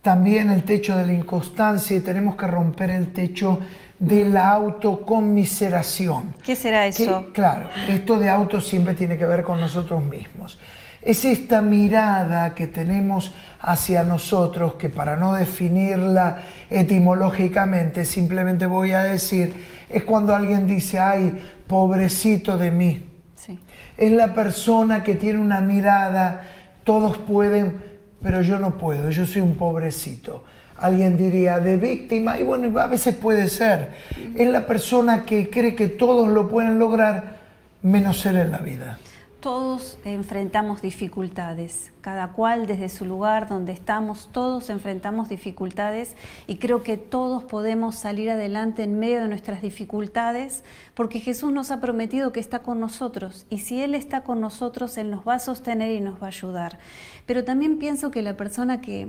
también 0.02 0.50
el 0.50 0.64
techo 0.64 0.96
de 0.96 1.06
la 1.06 1.14
inconstancia 1.14 1.98
y 1.98 2.00
tenemos 2.00 2.36
que 2.36 2.48
romper 2.48 2.90
el 2.92 3.12
techo 3.12 3.60
de 3.98 4.26
la 4.26 4.52
autoconmiseración. 4.52 6.36
¿Qué 6.42 6.56
será 6.56 6.88
eso? 6.88 7.28
claro, 7.34 7.70
esto 7.88 8.18
de 8.18 8.30
auto 8.30 8.62
siempre 8.62 8.94
tiene 8.94 9.18
que 9.18 9.26
ver 9.26 9.44
con 9.44 9.60
nosotros 9.60 10.02
mismos. 10.04 10.58
Es 11.10 11.26
esta 11.26 11.64
mirada 11.64 12.54
que 12.54 12.68
tenemos 12.68 13.34
hacia 13.62 14.04
nosotros 14.04 14.76
que 14.76 14.90
para 14.90 15.16
no 15.16 15.34
definirla 15.34 16.44
etimológicamente 16.70 18.06
simplemente 18.06 18.68
voy 18.68 18.92
a 18.92 19.02
decir 19.02 19.56
es 19.90 20.04
cuando 20.04 20.36
alguien 20.36 20.68
dice, 20.68 21.00
ay, 21.00 21.34
pobrecito 21.66 22.60
de 22.60 22.70
mí. 22.70 23.06
Es 23.98 24.12
la 24.12 24.36
persona 24.36 25.02
que 25.02 25.16
tiene 25.16 25.40
una 25.40 25.62
mirada, 25.62 26.44
todos 26.84 27.18
pueden, 27.18 27.82
pero 28.22 28.44
yo 28.44 28.60
no 28.60 28.78
puedo, 28.78 29.10
yo 29.10 29.26
soy 29.26 29.42
un 29.42 29.56
pobrecito. 29.56 30.44
Alguien 30.78 31.18
diría 31.18 31.58
de 31.58 31.78
víctima, 31.78 32.38
y 32.38 32.44
bueno, 32.44 32.80
a 32.80 32.86
veces 32.86 33.16
puede 33.16 33.50
ser. 33.50 33.94
Es 34.36 34.48
la 34.48 34.68
persona 34.68 35.26
que 35.26 35.50
cree 35.50 35.74
que 35.74 35.88
todos 35.88 36.30
lo 36.30 36.48
pueden 36.48 36.78
lograr, 36.78 37.40
menos 37.82 38.20
ser 38.20 38.36
en 38.36 38.52
la 38.52 38.60
vida. 38.60 39.00
Todos 39.40 39.98
enfrentamos 40.04 40.82
dificultades, 40.82 41.94
cada 42.02 42.34
cual 42.34 42.68
desde 42.68 42.90
su 42.90 43.06
lugar 43.06 43.48
donde 43.48 43.72
estamos, 43.72 44.28
todos 44.34 44.70
enfrentamos 44.70 45.30
dificultades 45.30 46.18
y 46.46 46.58
creo 46.58 46.84
que 46.84 46.98
todos 46.98 47.46
podemos 47.46 47.96
salir 47.96 48.30
adelante 48.32 48.84
en 48.84 49.00
medio 49.00 49.22
de 49.22 49.30
nuestras 49.30 49.62
dificultades 49.62 50.66
porque 50.94 51.22
Jesús 51.22 51.54
nos 51.54 51.72
ha 51.72 51.80
prometido 51.80 52.34
que 52.34 52.42
está 52.42 52.60
con 52.60 52.82
nosotros 52.82 53.46
y 53.50 53.60
si 53.60 53.82
Él 53.82 53.96
está 53.96 54.24
con 54.24 54.42
nosotros, 54.42 54.98
Él 54.98 55.10
nos 55.10 55.26
va 55.26 55.36
a 55.36 55.40
sostener 55.40 55.92
y 55.94 56.02
nos 56.02 56.22
va 56.22 56.26
a 56.26 56.32
ayudar. 56.32 56.78
Pero 57.26 57.46
también 57.46 57.80
pienso 57.80 58.12
que 58.12 58.22
la 58.22 58.36
persona 58.36 58.82
que 58.82 59.08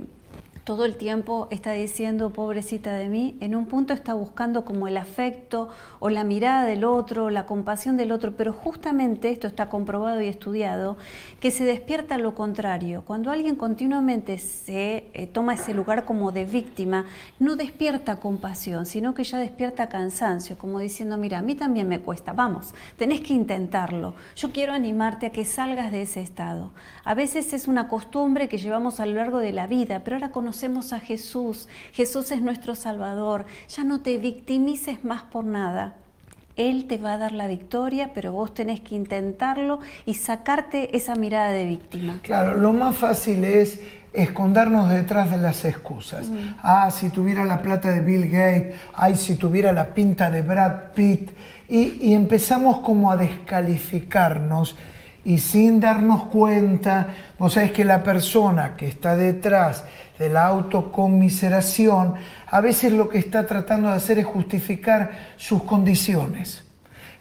todo 0.71 0.85
el 0.85 0.95
tiempo 0.95 1.49
está 1.51 1.73
diciendo, 1.73 2.29
pobrecita 2.29 2.93
de 2.93 3.09
mí, 3.09 3.35
en 3.41 3.57
un 3.57 3.65
punto 3.65 3.91
está 3.91 4.13
buscando 4.13 4.63
como 4.63 4.87
el 4.87 4.95
afecto 4.95 5.67
o 5.99 6.09
la 6.09 6.23
mirada 6.23 6.63
del 6.63 6.85
otro, 6.85 7.29
la 7.29 7.45
compasión 7.45 7.97
del 7.97 8.13
otro, 8.13 8.37
pero 8.37 8.53
justamente 8.53 9.31
esto 9.31 9.47
está 9.47 9.67
comprobado 9.67 10.21
y 10.21 10.29
estudiado, 10.29 10.95
que 11.41 11.51
se 11.51 11.65
despierta 11.65 12.17
lo 12.17 12.35
contrario. 12.35 13.03
Cuando 13.05 13.31
alguien 13.31 13.57
continuamente 13.57 14.37
se 14.37 15.09
eh, 15.13 15.27
toma 15.27 15.55
ese 15.55 15.73
lugar 15.73 16.05
como 16.05 16.31
de 16.31 16.45
víctima, 16.45 17.05
no 17.37 17.57
despierta 17.57 18.21
compasión, 18.21 18.85
sino 18.85 19.13
que 19.13 19.25
ya 19.25 19.39
despierta 19.39 19.89
cansancio, 19.89 20.57
como 20.57 20.79
diciendo, 20.79 21.17
mira, 21.17 21.39
a 21.39 21.41
mí 21.41 21.55
también 21.55 21.89
me 21.89 21.99
cuesta, 21.99 22.31
vamos, 22.31 22.73
tenés 22.95 23.19
que 23.19 23.33
intentarlo. 23.33 24.15
Yo 24.37 24.53
quiero 24.53 24.71
animarte 24.71 25.25
a 25.25 25.31
que 25.33 25.43
salgas 25.43 25.91
de 25.91 26.03
ese 26.03 26.21
estado. 26.21 26.71
A 27.03 27.13
veces 27.15 27.53
es 27.53 27.67
una 27.67 27.87
costumbre 27.87 28.47
que 28.47 28.57
llevamos 28.57 28.99
a 28.99 29.05
lo 29.05 29.15
largo 29.15 29.39
de 29.39 29.51
la 29.51 29.67
vida, 29.67 30.01
pero 30.03 30.17
ahora 30.17 30.29
conocemos 30.29 30.93
a 30.93 30.99
Jesús. 30.99 31.67
Jesús 31.93 32.31
es 32.31 32.41
nuestro 32.41 32.75
Salvador. 32.75 33.45
Ya 33.69 33.83
no 33.83 34.01
te 34.01 34.17
victimices 34.17 35.03
más 35.03 35.23
por 35.23 35.43
nada. 35.43 35.95
Él 36.57 36.85
te 36.87 36.97
va 36.97 37.13
a 37.13 37.17
dar 37.17 37.31
la 37.31 37.47
victoria, 37.47 38.11
pero 38.13 38.33
vos 38.33 38.53
tenés 38.53 38.81
que 38.81 38.95
intentarlo 38.95 39.79
y 40.05 40.15
sacarte 40.15 40.95
esa 40.95 41.15
mirada 41.15 41.51
de 41.51 41.65
víctima. 41.65 42.19
Claro, 42.21 42.57
lo 42.57 42.73
más 42.73 42.97
fácil 42.97 43.43
es 43.45 43.79
escondernos 44.13 44.89
detrás 44.89 45.31
de 45.31 45.37
las 45.37 45.63
excusas. 45.65 46.27
Mm. 46.29 46.55
Ah, 46.61 46.91
si 46.91 47.09
tuviera 47.09 47.45
la 47.45 47.61
plata 47.61 47.89
de 47.91 48.01
Bill 48.01 48.29
Gates, 48.29 48.75
ay, 48.93 49.15
si 49.15 49.35
tuviera 49.35 49.71
la 49.71 49.93
pinta 49.93 50.29
de 50.29 50.41
Brad 50.41 50.91
Pitt. 50.93 51.31
Y, 51.67 52.09
y 52.09 52.13
empezamos 52.13 52.79
como 52.81 53.11
a 53.11 53.17
descalificarnos 53.17 54.75
y 55.23 55.37
sin 55.37 55.79
darnos 55.79 56.23
cuenta, 56.25 57.07
vos 57.37 57.53
sabés 57.53 57.71
que 57.71 57.85
la 57.85 58.01
persona 58.01 58.75
que 58.75 58.87
está 58.87 59.15
detrás 59.15 59.83
de 60.17 60.29
la 60.29 60.45
autoconmiseración, 60.47 62.15
a 62.47 62.61
veces 62.61 62.91
lo 62.91 63.09
que 63.09 63.19
está 63.19 63.45
tratando 63.45 63.89
de 63.89 63.95
hacer 63.95 64.19
es 64.19 64.25
justificar 64.25 65.11
sus 65.37 65.63
condiciones. 65.63 66.63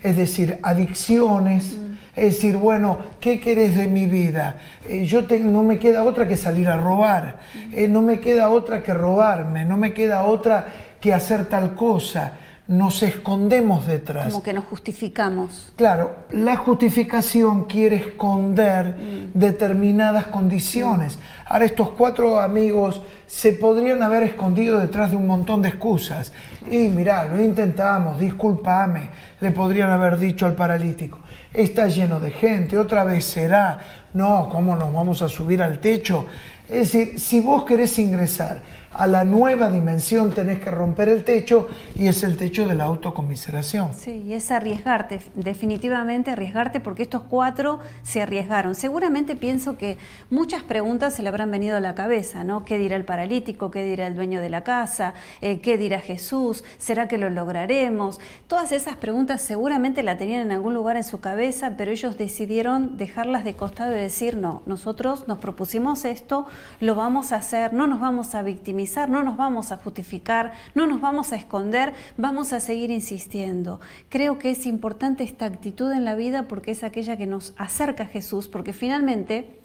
Es 0.02 0.16
decir, 0.16 0.58
adicciones, 0.62 1.76
mm. 1.76 1.92
es 2.16 2.34
decir, 2.34 2.56
bueno, 2.56 2.98
¿qué 3.20 3.38
querés 3.38 3.76
de 3.76 3.86
mi 3.86 4.06
vida? 4.06 4.56
Eh, 4.88 5.04
yo 5.04 5.22
no 5.22 5.62
me 5.62 5.78
queda 5.78 6.04
otra 6.04 6.26
que 6.26 6.36
salir 6.36 6.68
a 6.68 6.78
robar, 6.78 7.36
mm. 7.54 7.72
eh, 7.74 7.88
no 7.88 8.00
me 8.00 8.18
queda 8.18 8.48
otra 8.48 8.82
que 8.82 8.94
robarme, 8.94 9.64
no 9.66 9.76
me 9.76 9.92
queda 9.92 10.24
otra 10.24 10.66
que 11.00 11.12
hacer 11.12 11.46
tal 11.46 11.74
cosa 11.74 12.32
nos 12.70 13.02
escondemos 13.02 13.84
detrás. 13.84 14.26
Como 14.26 14.44
que 14.44 14.52
nos 14.52 14.64
justificamos. 14.66 15.72
Claro, 15.74 16.14
la 16.30 16.56
justificación 16.56 17.64
quiere 17.64 17.96
esconder 17.96 18.94
mm. 18.96 19.30
determinadas 19.34 20.26
condiciones. 20.28 21.18
Ahora, 21.46 21.64
estos 21.64 21.90
cuatro 21.90 22.38
amigos 22.38 23.02
se 23.26 23.54
podrían 23.54 24.04
haber 24.04 24.22
escondido 24.22 24.78
detrás 24.78 25.10
de 25.10 25.16
un 25.16 25.26
montón 25.26 25.62
de 25.62 25.70
excusas. 25.70 26.32
Y 26.70 26.86
mirá, 26.86 27.24
lo 27.24 27.42
intentamos, 27.42 28.20
discúlpame, 28.20 29.10
le 29.40 29.50
podrían 29.50 29.90
haber 29.90 30.16
dicho 30.16 30.46
al 30.46 30.54
paralítico. 30.54 31.18
Está 31.52 31.88
lleno 31.88 32.20
de 32.20 32.30
gente, 32.30 32.78
otra 32.78 33.02
vez 33.02 33.24
será. 33.24 33.80
No, 34.14 34.48
¿cómo 34.48 34.76
nos 34.76 34.92
vamos 34.92 35.22
a 35.22 35.28
subir 35.28 35.60
al 35.60 35.80
techo? 35.80 36.26
Es 36.68 36.92
decir, 36.92 37.18
si 37.18 37.40
vos 37.40 37.64
querés 37.64 37.98
ingresar 37.98 38.62
a 38.92 39.06
la 39.06 39.24
nueva 39.24 39.70
dimensión 39.70 40.32
tenés 40.32 40.58
que 40.58 40.70
romper 40.70 41.08
el 41.08 41.22
techo 41.22 41.68
y 41.94 42.08
es 42.08 42.24
el 42.24 42.36
techo 42.36 42.66
de 42.66 42.74
la 42.74 42.84
autocomiseración. 42.84 43.94
Sí, 43.94 44.24
y 44.26 44.32
es 44.32 44.50
arriesgarte, 44.50 45.20
definitivamente 45.34 46.32
arriesgarte 46.32 46.80
porque 46.80 47.04
estos 47.04 47.22
cuatro 47.22 47.78
se 48.02 48.20
arriesgaron. 48.20 48.74
Seguramente 48.74 49.36
pienso 49.36 49.78
que 49.78 49.96
muchas 50.28 50.64
preguntas 50.64 51.14
se 51.14 51.22
le 51.22 51.28
habrán 51.28 51.52
venido 51.52 51.76
a 51.76 51.80
la 51.80 51.94
cabeza, 51.94 52.42
¿no? 52.42 52.64
¿Qué 52.64 52.78
dirá 52.78 52.96
el 52.96 53.04
paralítico? 53.04 53.70
¿Qué 53.70 53.84
dirá 53.84 54.08
el 54.08 54.16
dueño 54.16 54.40
de 54.40 54.50
la 54.50 54.64
casa? 54.64 55.14
Eh, 55.40 55.60
¿Qué 55.60 55.78
dirá 55.78 56.00
Jesús? 56.00 56.64
¿Será 56.78 57.06
que 57.06 57.16
lo 57.16 57.30
lograremos? 57.30 58.18
Todas 58.48 58.72
esas 58.72 58.96
preguntas 58.96 59.40
seguramente 59.40 60.02
la 60.02 60.18
tenían 60.18 60.40
en 60.40 60.52
algún 60.52 60.74
lugar 60.74 60.96
en 60.96 61.04
su 61.04 61.20
cabeza, 61.20 61.74
pero 61.76 61.92
ellos 61.92 62.18
decidieron 62.18 62.96
dejarlas 62.96 63.44
de 63.44 63.54
costado 63.54 63.96
y 63.96 64.00
decir, 64.00 64.36
no, 64.36 64.62
nosotros 64.66 65.28
nos 65.28 65.38
propusimos 65.38 66.04
esto, 66.04 66.46
lo 66.80 66.96
vamos 66.96 67.30
a 67.30 67.36
hacer, 67.36 67.72
no 67.72 67.86
nos 67.86 68.00
vamos 68.00 68.34
a 68.34 68.42
victimizar 68.42 68.79
no 69.08 69.22
nos 69.22 69.36
vamos 69.36 69.72
a 69.72 69.76
justificar, 69.76 70.52
no 70.74 70.86
nos 70.86 71.00
vamos 71.00 71.32
a 71.32 71.36
esconder, 71.36 71.94
vamos 72.16 72.52
a 72.52 72.60
seguir 72.60 72.90
insistiendo. 72.90 73.80
Creo 74.08 74.38
que 74.38 74.50
es 74.50 74.66
importante 74.66 75.24
esta 75.24 75.46
actitud 75.46 75.92
en 75.92 76.04
la 76.04 76.14
vida 76.14 76.48
porque 76.48 76.70
es 76.70 76.84
aquella 76.84 77.16
que 77.16 77.26
nos 77.26 77.54
acerca 77.56 78.04
a 78.04 78.06
Jesús, 78.06 78.48
porque 78.48 78.72
finalmente 78.72 79.60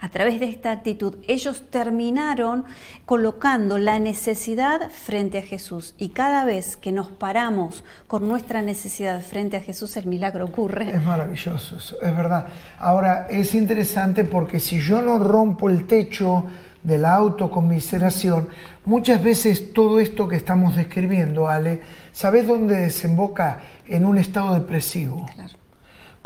a 0.00 0.08
través 0.10 0.38
de 0.38 0.46
esta 0.46 0.70
actitud, 0.70 1.16
ellos 1.26 1.64
terminaron 1.70 2.64
colocando 3.04 3.78
la 3.78 3.98
necesidad 3.98 4.90
frente 4.90 5.38
a 5.38 5.42
Jesús. 5.42 5.94
Y 5.98 6.10
cada 6.10 6.44
vez 6.44 6.76
que 6.76 6.92
nos 6.92 7.08
paramos 7.08 7.82
con 8.06 8.28
nuestra 8.28 8.62
necesidad 8.62 9.20
frente 9.22 9.56
a 9.56 9.60
Jesús, 9.60 9.96
el 9.96 10.06
milagro 10.06 10.44
ocurre. 10.44 10.90
Es 10.90 11.02
maravilloso, 11.02 11.76
es 11.76 12.16
verdad. 12.16 12.46
Ahora, 12.78 13.26
es 13.28 13.54
interesante 13.54 14.24
porque 14.24 14.60
si 14.60 14.78
yo 14.80 15.02
no 15.02 15.18
rompo 15.18 15.68
el 15.68 15.86
techo 15.86 16.44
de 16.82 16.98
la 16.98 17.14
autocomiseración, 17.14 18.48
muchas 18.84 19.22
veces 19.22 19.72
todo 19.72 20.00
esto 20.00 20.28
que 20.28 20.36
estamos 20.36 20.76
describiendo, 20.76 21.48
Ale, 21.48 21.82
¿sabes 22.12 22.46
dónde 22.46 22.76
desemboca? 22.76 23.60
En 23.86 24.04
un 24.04 24.18
estado 24.18 24.54
depresivo. 24.54 25.26
Claro 25.34 25.58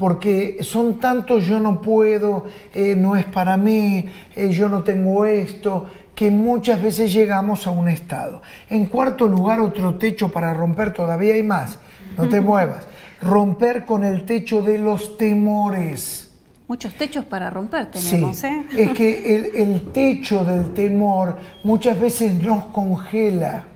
porque 0.03 0.59
son 0.63 0.99
tantos 0.99 1.47
yo 1.47 1.61
no 1.61 1.81
puedo, 1.81 2.47
eh, 2.75 2.97
no 2.97 3.15
es 3.15 3.25
para 3.25 3.57
mí, 3.57 4.07
eh, 4.35 4.49
yo 4.51 4.69
no 4.69 4.83
tengo 4.83 5.25
esto, 5.27 5.87
que 6.13 6.29
muchas 6.29 6.83
veces 6.83 7.13
llegamos 7.13 7.69
a 7.69 7.71
un 7.71 7.89
estado. 7.89 8.43
En 8.69 8.87
cuarto 8.87 9.29
lugar, 9.29 9.61
otro 9.61 9.95
techo 9.95 10.29
para 10.29 10.53
romper, 10.55 10.93
todavía 10.93 11.35
hay 11.35 11.45
más, 11.45 11.79
no 12.19 12.29
te 12.29 12.41
muevas, 12.41 12.85
romper 13.21 13.85
con 13.85 14.03
el 14.03 14.25
techo 14.25 14.61
de 14.61 14.79
los 14.79 15.17
temores. 15.17 16.32
Muchos 16.69 16.95
techos 16.95 17.25
para 17.25 17.51
romper 17.51 17.91
tenemos, 17.91 18.37
sí, 18.37 18.47
¿eh? 18.47 18.67
Es 18.77 18.91
que 18.93 19.37
el, 19.37 19.57
el 19.57 19.93
techo 19.93 20.45
del 20.45 20.73
temor 20.73 21.39
muchas 21.65 21.99
veces 22.01 22.35
nos 22.35 22.67
congela 22.67 23.67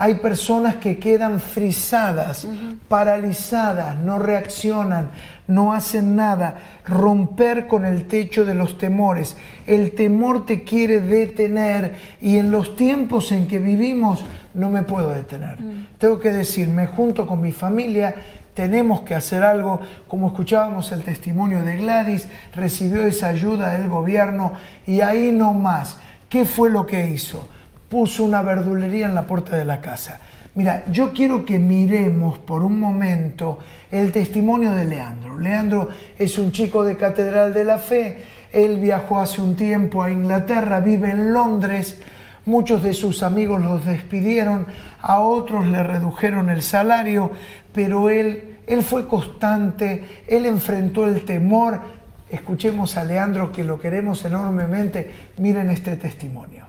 hay 0.00 0.14
personas 0.14 0.76
que 0.76 0.96
quedan 0.96 1.40
frisadas, 1.40 2.46
paralizadas, 2.86 3.98
no 3.98 4.20
reaccionan, 4.20 5.10
no 5.48 5.72
hacen 5.72 6.14
nada. 6.14 6.56
Romper 6.86 7.66
con 7.66 7.84
el 7.84 8.06
techo 8.06 8.44
de 8.44 8.54
los 8.54 8.78
temores. 8.78 9.36
El 9.66 9.90
temor 9.96 10.46
te 10.46 10.62
quiere 10.62 11.00
detener 11.00 11.96
y 12.20 12.36
en 12.36 12.52
los 12.52 12.76
tiempos 12.76 13.32
en 13.32 13.48
que 13.48 13.58
vivimos 13.58 14.24
no 14.54 14.70
me 14.70 14.84
puedo 14.84 15.10
detener. 15.10 15.60
Mm. 15.60 15.86
Tengo 15.98 16.20
que 16.20 16.30
decir, 16.30 16.68
me 16.68 16.86
junto 16.86 17.26
con 17.26 17.40
mi 17.40 17.50
familia, 17.50 18.14
tenemos 18.58 19.02
que 19.02 19.14
hacer 19.14 19.44
algo, 19.44 19.80
como 20.08 20.26
escuchábamos 20.26 20.90
el 20.90 21.04
testimonio 21.04 21.62
de 21.62 21.76
Gladys, 21.76 22.26
recibió 22.52 23.06
esa 23.06 23.28
ayuda 23.28 23.70
del 23.78 23.88
gobierno 23.88 24.54
y 24.84 25.00
ahí 25.00 25.30
no 25.30 25.54
más. 25.54 25.96
¿Qué 26.28 26.44
fue 26.44 26.68
lo 26.68 26.84
que 26.84 27.08
hizo? 27.08 27.48
puso 27.88 28.24
una 28.24 28.42
verdulería 28.42 29.06
en 29.06 29.14
la 29.14 29.26
puerta 29.26 29.56
de 29.56 29.64
la 29.64 29.80
casa. 29.80 30.20
Mira, 30.54 30.84
yo 30.90 31.12
quiero 31.12 31.44
que 31.44 31.58
miremos 31.58 32.38
por 32.38 32.62
un 32.62 32.78
momento 32.78 33.60
el 33.90 34.12
testimonio 34.12 34.72
de 34.72 34.84
Leandro. 34.84 35.38
Leandro 35.38 35.88
es 36.18 36.36
un 36.38 36.52
chico 36.52 36.84
de 36.84 36.96
Catedral 36.96 37.54
de 37.54 37.64
la 37.64 37.78
Fe, 37.78 38.24
él 38.52 38.78
viajó 38.78 39.20
hace 39.20 39.40
un 39.40 39.56
tiempo 39.56 40.02
a 40.02 40.10
Inglaterra, 40.10 40.80
vive 40.80 41.10
en 41.10 41.32
Londres, 41.32 41.98
muchos 42.44 42.82
de 42.82 42.92
sus 42.92 43.22
amigos 43.22 43.62
los 43.62 43.86
despidieron, 43.86 44.66
a 45.00 45.20
otros 45.20 45.66
le 45.66 45.82
redujeron 45.82 46.50
el 46.50 46.62
salario, 46.62 47.30
pero 47.72 48.10
él, 48.10 48.47
él 48.68 48.82
fue 48.82 49.08
constante, 49.08 50.24
él 50.28 50.46
enfrentó 50.46 51.06
el 51.06 51.24
temor. 51.24 51.80
Escuchemos 52.28 52.96
a 52.96 53.04
Leandro 53.04 53.50
que 53.50 53.64
lo 53.64 53.80
queremos 53.80 54.24
enormemente, 54.24 55.30
miren 55.38 55.70
este 55.70 55.96
testimonio. 55.96 56.68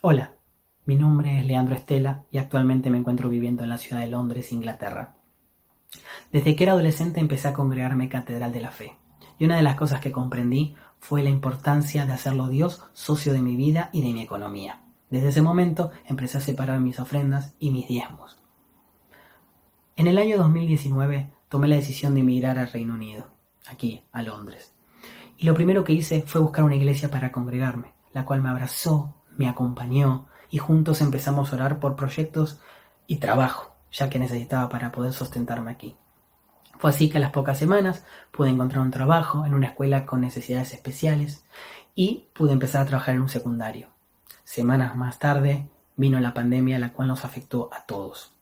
Hola, 0.00 0.34
mi 0.84 0.96
nombre 0.96 1.40
es 1.40 1.46
Leandro 1.46 1.74
Estela 1.74 2.24
y 2.30 2.38
actualmente 2.38 2.90
me 2.90 2.98
encuentro 2.98 3.28
viviendo 3.28 3.64
en 3.64 3.70
la 3.70 3.78
ciudad 3.78 4.02
de 4.02 4.08
Londres, 4.08 4.52
Inglaterra. 4.52 5.14
Desde 6.30 6.54
que 6.54 6.64
era 6.64 6.74
adolescente 6.74 7.20
empecé 7.20 7.48
a 7.48 7.54
congregarme 7.54 8.08
Catedral 8.08 8.52
de 8.52 8.60
la 8.60 8.70
Fe 8.70 8.96
y 9.38 9.46
una 9.46 9.56
de 9.56 9.62
las 9.62 9.74
cosas 9.74 10.00
que 10.00 10.12
comprendí 10.12 10.76
fue 11.00 11.22
la 11.22 11.30
importancia 11.30 12.06
de 12.06 12.12
hacerlo 12.12 12.48
Dios 12.48 12.84
socio 12.92 13.32
de 13.32 13.42
mi 13.42 13.56
vida 13.56 13.90
y 13.92 14.02
de 14.02 14.12
mi 14.12 14.22
economía. 14.22 14.80
Desde 15.10 15.28
ese 15.28 15.42
momento 15.42 15.90
empecé 16.06 16.38
a 16.38 16.40
separar 16.40 16.80
mis 16.80 17.00
ofrendas 17.00 17.54
y 17.58 17.70
mis 17.70 17.88
diezmos. 17.88 18.43
En 19.96 20.08
el 20.08 20.18
año 20.18 20.38
2019 20.38 21.30
tomé 21.48 21.68
la 21.68 21.76
decisión 21.76 22.14
de 22.14 22.20
emigrar 22.20 22.58
al 22.58 22.72
Reino 22.72 22.94
Unido, 22.94 23.28
aquí, 23.68 24.02
a 24.10 24.22
Londres. 24.22 24.74
Y 25.38 25.46
lo 25.46 25.54
primero 25.54 25.84
que 25.84 25.92
hice 25.92 26.24
fue 26.26 26.40
buscar 26.40 26.64
una 26.64 26.74
iglesia 26.74 27.12
para 27.12 27.30
congregarme, 27.30 27.94
la 28.12 28.24
cual 28.24 28.42
me 28.42 28.48
abrazó, 28.48 29.14
me 29.36 29.48
acompañó 29.48 30.26
y 30.50 30.58
juntos 30.58 31.00
empezamos 31.00 31.52
a 31.52 31.56
orar 31.56 31.78
por 31.78 31.94
proyectos 31.94 32.60
y 33.06 33.18
trabajo, 33.18 33.76
ya 33.92 34.10
que 34.10 34.18
necesitaba 34.18 34.68
para 34.68 34.90
poder 34.90 35.12
sustentarme 35.12 35.70
aquí. 35.70 35.96
Fue 36.80 36.90
así 36.90 37.08
que 37.08 37.18
a 37.18 37.20
las 37.20 37.30
pocas 37.30 37.56
semanas 37.56 38.04
pude 38.32 38.50
encontrar 38.50 38.82
un 38.82 38.90
trabajo 38.90 39.46
en 39.46 39.54
una 39.54 39.68
escuela 39.68 40.06
con 40.06 40.22
necesidades 40.22 40.74
especiales 40.74 41.44
y 41.94 42.26
pude 42.34 42.52
empezar 42.52 42.82
a 42.82 42.86
trabajar 42.86 43.14
en 43.14 43.22
un 43.22 43.28
secundario. 43.28 43.90
Semanas 44.42 44.96
más 44.96 45.20
tarde 45.20 45.68
vino 45.94 46.18
la 46.18 46.34
pandemia 46.34 46.80
la 46.80 46.92
cual 46.92 47.06
nos 47.06 47.24
afectó 47.24 47.70
a 47.72 47.86
todos. 47.86 48.33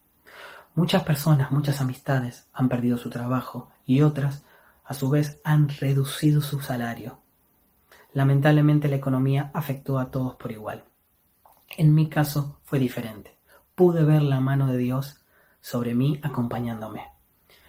Muchas 0.74 1.04
personas, 1.04 1.52
muchas 1.52 1.82
amistades 1.82 2.48
han 2.54 2.70
perdido 2.70 2.96
su 2.96 3.10
trabajo 3.10 3.68
y 3.84 4.00
otras, 4.00 4.42
a 4.84 4.94
su 4.94 5.10
vez, 5.10 5.38
han 5.44 5.68
reducido 5.68 6.40
su 6.40 6.60
salario. 6.60 7.18
Lamentablemente 8.14 8.88
la 8.88 8.96
economía 8.96 9.50
afectó 9.52 9.98
a 9.98 10.10
todos 10.10 10.36
por 10.36 10.50
igual. 10.50 10.84
En 11.76 11.94
mi 11.94 12.08
caso 12.08 12.58
fue 12.64 12.78
diferente. 12.78 13.36
Pude 13.74 14.02
ver 14.04 14.22
la 14.22 14.40
mano 14.40 14.66
de 14.66 14.78
Dios 14.78 15.20
sobre 15.60 15.94
mí 15.94 16.20
acompañándome. 16.22 17.02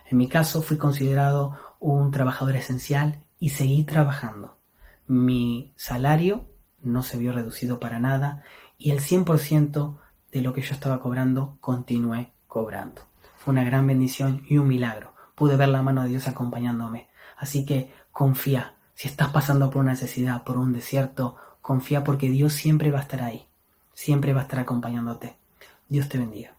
En 0.10 0.18
mi 0.18 0.30
caso 0.30 0.62
fui 0.62 0.78
considerado 0.78 1.58
un 1.82 2.10
trabajador 2.12 2.56
esencial 2.56 3.22
y 3.38 3.50
seguí 3.50 3.84
trabajando. 3.84 4.58
Mi 5.08 5.74
salario 5.76 6.46
no 6.82 7.04
se 7.04 7.18
vio 7.18 7.34
reducido 7.34 7.82
para 7.82 8.00
nada 8.00 8.44
y 8.78 8.92
el 8.92 9.02
100% 9.02 9.98
de 10.32 10.42
lo 10.42 10.54
que 10.54 10.62
yo 10.62 10.74
estaba 10.74 11.02
cobrando 11.02 11.58
continué 11.60 12.33
cobrando. 12.54 13.02
Fue 13.38 13.52
una 13.52 13.64
gran 13.64 13.88
bendición 13.88 14.44
y 14.48 14.60
un 14.60 14.68
milagro. 14.68 15.14
Pude 15.34 15.58
ver 15.58 15.70
la 15.70 15.82
mano 15.82 16.04
de 16.04 16.10
Dios 16.10 16.28
acompañándome. 16.28 17.10
Así 17.36 17.66
que 17.66 17.92
confía, 18.12 18.76
si 18.94 19.08
estás 19.08 19.30
pasando 19.30 19.72
por 19.72 19.82
una 19.82 19.94
necesidad, 19.94 20.44
por 20.44 20.58
un 20.58 20.72
desierto, 20.72 21.36
confía 21.62 22.04
porque 22.04 22.30
Dios 22.30 22.54
siempre 22.54 22.92
va 22.92 23.00
a 23.00 23.02
estar 23.02 23.24
ahí, 23.24 23.48
siempre 23.94 24.34
va 24.34 24.42
a 24.42 24.44
estar 24.44 24.60
acompañándote. 24.60 25.36
Dios 25.90 26.08
te 26.08 26.20
bendiga. 26.20 26.56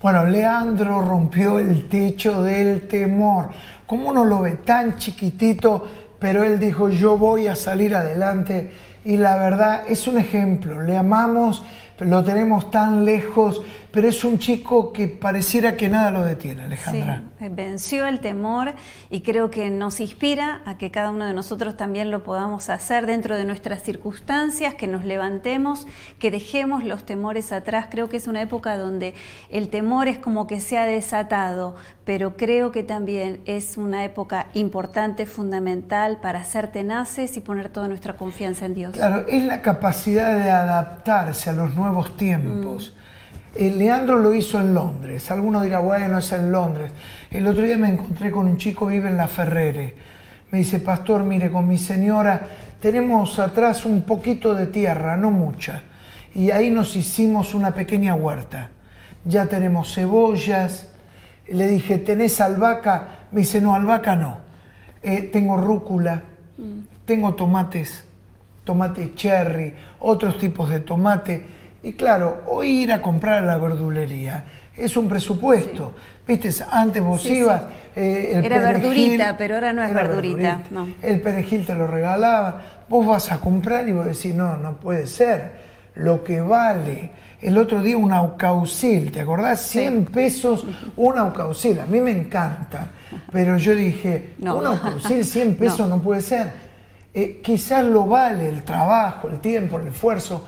Bueno, 0.00 0.24
Leandro 0.26 1.00
rompió 1.02 1.58
el 1.58 1.88
techo 1.88 2.40
del 2.44 2.86
temor. 2.86 3.50
¿Cómo 3.84 4.10
uno 4.10 4.24
lo 4.24 4.42
ve 4.42 4.52
tan 4.58 4.96
chiquitito? 4.96 5.88
Pero 6.20 6.44
él 6.44 6.60
dijo, 6.60 6.88
yo 6.88 7.18
voy 7.18 7.48
a 7.48 7.56
salir 7.56 7.96
adelante. 7.96 8.72
Y 9.04 9.16
la 9.16 9.36
verdad 9.36 9.84
es 9.88 10.06
un 10.06 10.18
ejemplo. 10.18 10.82
Le 10.82 10.96
amamos, 10.96 11.64
lo 11.98 12.22
tenemos 12.24 12.70
tan 12.70 13.04
lejos, 13.04 13.62
pero 13.96 14.08
es 14.08 14.24
un 14.24 14.38
chico 14.38 14.92
que 14.92 15.08
pareciera 15.08 15.74
que 15.74 15.88
nada 15.88 16.10
lo 16.10 16.22
detiene, 16.22 16.64
Alejandra. 16.64 17.22
Sí, 17.38 17.48
venció 17.48 18.06
el 18.06 18.20
temor 18.20 18.74
y 19.08 19.22
creo 19.22 19.48
que 19.50 19.70
nos 19.70 20.00
inspira 20.00 20.60
a 20.66 20.76
que 20.76 20.90
cada 20.90 21.10
uno 21.10 21.24
de 21.24 21.32
nosotros 21.32 21.78
también 21.78 22.10
lo 22.10 22.22
podamos 22.22 22.68
hacer 22.68 23.06
dentro 23.06 23.38
de 23.38 23.46
nuestras 23.46 23.82
circunstancias, 23.82 24.74
que 24.74 24.86
nos 24.86 25.06
levantemos, 25.06 25.86
que 26.18 26.30
dejemos 26.30 26.84
los 26.84 27.06
temores 27.06 27.52
atrás. 27.52 27.86
Creo 27.90 28.10
que 28.10 28.18
es 28.18 28.26
una 28.26 28.42
época 28.42 28.76
donde 28.76 29.14
el 29.48 29.70
temor 29.70 30.08
es 30.08 30.18
como 30.18 30.46
que 30.46 30.60
se 30.60 30.76
ha 30.76 30.84
desatado, 30.84 31.76
pero 32.04 32.36
creo 32.36 32.72
que 32.72 32.82
también 32.82 33.40
es 33.46 33.78
una 33.78 34.04
época 34.04 34.48
importante, 34.52 35.24
fundamental 35.24 36.18
para 36.20 36.44
ser 36.44 36.70
tenaces 36.70 37.34
y 37.38 37.40
poner 37.40 37.70
toda 37.70 37.88
nuestra 37.88 38.12
confianza 38.18 38.66
en 38.66 38.74
Dios. 38.74 38.92
Claro, 38.92 39.24
es 39.26 39.42
la 39.42 39.62
capacidad 39.62 40.36
de 40.36 40.50
adaptarse 40.50 41.48
a 41.48 41.54
los 41.54 41.74
nuevos 41.74 42.14
tiempos. 42.18 42.92
Mm. 42.94 42.95
Eh, 43.58 43.70
Leandro 43.70 44.18
lo 44.18 44.34
hizo 44.34 44.60
en 44.60 44.74
Londres. 44.74 45.30
Algunos 45.30 45.62
dirán, 45.62 45.84
bueno, 45.84 46.18
es 46.18 46.30
en 46.32 46.52
Londres. 46.52 46.90
El 47.30 47.46
otro 47.46 47.62
día 47.62 47.78
me 47.78 47.88
encontré 47.88 48.30
con 48.30 48.46
un 48.46 48.58
chico 48.58 48.86
que 48.86 48.94
vive 48.94 49.08
en 49.08 49.16
la 49.16 49.28
Ferrere. 49.28 49.94
Me 50.50 50.58
dice, 50.58 50.78
pastor, 50.80 51.24
mire, 51.24 51.50
con 51.50 51.66
mi 51.66 51.78
señora 51.78 52.48
tenemos 52.80 53.38
atrás 53.38 53.86
un 53.86 54.02
poquito 54.02 54.54
de 54.54 54.66
tierra, 54.66 55.16
no 55.16 55.30
mucha. 55.30 55.82
Y 56.34 56.50
ahí 56.50 56.70
nos 56.70 56.96
hicimos 56.96 57.54
una 57.54 57.72
pequeña 57.72 58.14
huerta. 58.14 58.70
Ya 59.24 59.46
tenemos 59.46 59.94
cebollas. 59.94 60.88
Le 61.48 61.66
dije, 61.66 61.98
¿tenés 61.98 62.40
albahaca? 62.40 63.26
Me 63.30 63.40
dice, 63.40 63.60
no, 63.60 63.74
albahaca 63.74 64.16
no. 64.16 64.38
Eh, 65.02 65.22
tengo 65.32 65.56
rúcula, 65.56 66.22
mm. 66.58 66.80
tengo 67.06 67.34
tomates, 67.34 68.04
tomate 68.64 69.14
cherry, 69.14 69.72
otros 70.00 70.38
tipos 70.38 70.68
de 70.68 70.80
tomate 70.80 71.55
y 71.88 71.92
claro, 71.92 72.42
hoy 72.48 72.82
ir 72.82 72.92
a 72.92 73.00
comprar 73.00 73.42
a 73.42 73.46
la 73.46 73.58
verdulería 73.58 74.44
es 74.76 74.96
un 74.96 75.08
presupuesto. 75.08 75.94
Viste, 76.26 76.50
antes 76.70 77.02
vos 77.02 77.24
ibas. 77.26 77.62
Eh, 77.94 78.32
el 78.34 78.44
era 78.44 78.58
verdurita, 78.58 79.36
pero 79.38 79.54
ahora 79.54 79.72
no 79.72 79.82
es 79.84 79.94
verdurita. 79.94 80.60
El 81.00 81.20
perejil 81.20 81.64
te 81.64 81.74
lo 81.74 81.86
regalaba. 81.86 82.60
Vos 82.88 83.06
vas 83.06 83.30
a 83.30 83.38
comprar 83.38 83.88
y 83.88 83.92
vos 83.92 84.04
decís, 84.06 84.34
no, 84.34 84.56
no 84.56 84.76
puede 84.76 85.06
ser. 85.06 85.64
lo 85.94 86.22
que 86.24 86.40
vale. 86.40 87.10
El 87.40 87.56
otro 87.56 87.80
día 87.82 87.96
un 87.96 88.12
aucaucil, 88.12 89.12
¿te 89.12 89.20
acordás? 89.20 89.60
100 89.62 90.06
pesos 90.06 90.66
un 90.96 91.16
aucaucil. 91.18 91.78
A 91.80 91.86
mí 91.86 92.00
me 92.00 92.10
encanta, 92.10 92.88
pero 93.30 93.56
yo 93.58 93.74
dije, 93.74 94.34
No. 94.38 94.56
un 94.56 94.66
aucaucil 94.66 95.24
100 95.24 95.54
pesos 95.62 95.88
no, 95.88 96.00
puede 96.02 96.20
ser. 96.20 96.50
Eh, 97.14 97.40
quizás 97.42 97.84
lo 97.84 98.06
vale 98.06 98.48
el 98.48 98.62
trabajo, 98.62 99.28
el 99.28 99.38
tiempo, 99.40 99.78
el 99.78 99.86
esfuerzo. 99.88 100.44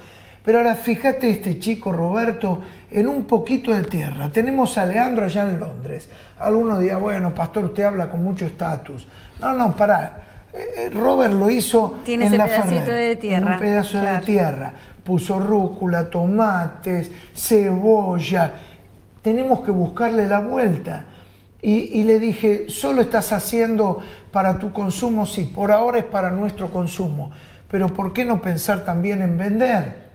Pero 0.49 0.61
ahora 0.61 0.77
fíjate 0.77 1.29
este 1.29 1.59
chico 1.59 1.93
Roberto 1.93 2.63
en 2.91 3.07
un 3.07 3.25
poquito 3.25 3.71
de 3.71 3.83
tierra. 3.83 4.31
Tenemos 4.31 4.79
a 4.79 4.87
Leandro 4.87 5.27
allá 5.27 5.43
en 5.43 5.61
Londres. 5.61 6.09
Algunos 6.39 6.81
dirán, 6.81 7.03
bueno, 7.03 7.35
pastor, 7.35 7.67
usted 7.67 7.83
habla 7.83 8.09
con 8.09 8.25
mucho 8.25 8.47
estatus. 8.47 9.07
No, 9.43 9.53
no, 9.53 9.77
pará. 9.77 10.23
Eh, 10.55 10.87
eh, 10.87 10.91
Robert 10.91 11.35
lo 11.35 11.51
hizo 11.51 11.99
Tiene 12.03 12.25
en 12.25 12.29
ese 12.29 12.39
la 12.39 12.47
pedacito 12.47 12.81
Ferrer, 12.81 12.95
de 12.95 13.13
en 13.13 13.19
tierra, 13.19 13.53
un 13.53 13.59
pedazo 13.59 13.99
de 14.01 14.19
tierra. 14.21 14.73
Puso 15.05 15.39
rúcula, 15.39 16.09
tomates, 16.09 17.11
cebolla. 17.35 18.55
Tenemos 19.21 19.61
que 19.61 19.71
buscarle 19.71 20.27
la 20.27 20.41
vuelta. 20.41 21.05
Y, 21.61 22.01
y 22.01 22.05
le 22.05 22.19
dije, 22.19 22.71
¿solo 22.71 23.03
estás 23.03 23.35
haciendo 23.35 23.99
para 24.33 24.59
tu 24.59 24.73
consumo? 24.73 25.27
Sí, 25.27 25.53
por 25.55 25.71
ahora 25.71 25.99
es 25.99 26.07
para 26.07 26.31
nuestro 26.31 26.71
consumo. 26.71 27.33
Pero 27.71 27.89
¿por 27.89 28.15
qué 28.15 28.25
no 28.25 28.41
pensar 28.41 28.83
también 28.83 29.21
en 29.21 29.37
vender? 29.37 30.08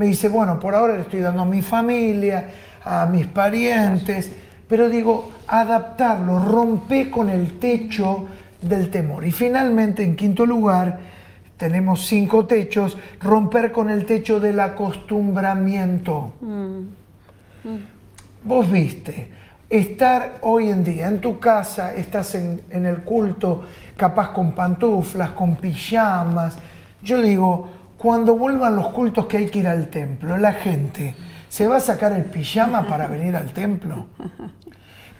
Me 0.00 0.06
dice, 0.06 0.30
bueno, 0.30 0.58
por 0.58 0.74
ahora 0.74 0.94
le 0.94 1.02
estoy 1.02 1.20
dando 1.20 1.42
a 1.42 1.44
mi 1.44 1.60
familia, 1.60 2.48
a 2.82 3.04
mis 3.04 3.26
parientes, 3.26 4.32
pero 4.66 4.88
digo, 4.88 5.30
adaptarlo, 5.46 6.38
rompe 6.38 7.10
con 7.10 7.28
el 7.28 7.58
techo 7.58 8.24
del 8.62 8.88
temor. 8.88 9.26
Y 9.26 9.30
finalmente, 9.30 10.02
en 10.02 10.16
quinto 10.16 10.46
lugar, 10.46 10.98
tenemos 11.58 12.06
cinco 12.06 12.46
techos, 12.46 12.96
romper 13.20 13.72
con 13.72 13.90
el 13.90 14.06
techo 14.06 14.40
del 14.40 14.60
acostumbramiento. 14.60 16.32
Vos 18.42 18.70
viste, 18.70 19.28
estar 19.68 20.38
hoy 20.40 20.70
en 20.70 20.82
día 20.82 21.08
en 21.08 21.20
tu 21.20 21.38
casa, 21.38 21.92
estás 21.94 22.34
en, 22.36 22.62
en 22.70 22.86
el 22.86 23.02
culto, 23.02 23.66
capaz 23.98 24.32
con 24.32 24.52
pantuflas, 24.52 25.32
con 25.32 25.56
pijamas. 25.56 26.56
Yo 27.02 27.20
digo, 27.20 27.79
cuando 28.00 28.34
vuelvan 28.34 28.76
los 28.76 28.88
cultos 28.88 29.26
que 29.26 29.36
hay 29.36 29.50
que 29.50 29.58
ir 29.58 29.68
al 29.68 29.88
templo, 29.88 30.38
la 30.38 30.54
gente 30.54 31.14
se 31.50 31.68
va 31.68 31.76
a 31.76 31.80
sacar 31.80 32.12
el 32.12 32.24
pijama 32.24 32.86
para 32.86 33.06
venir 33.06 33.36
al 33.36 33.52
templo. 33.52 34.06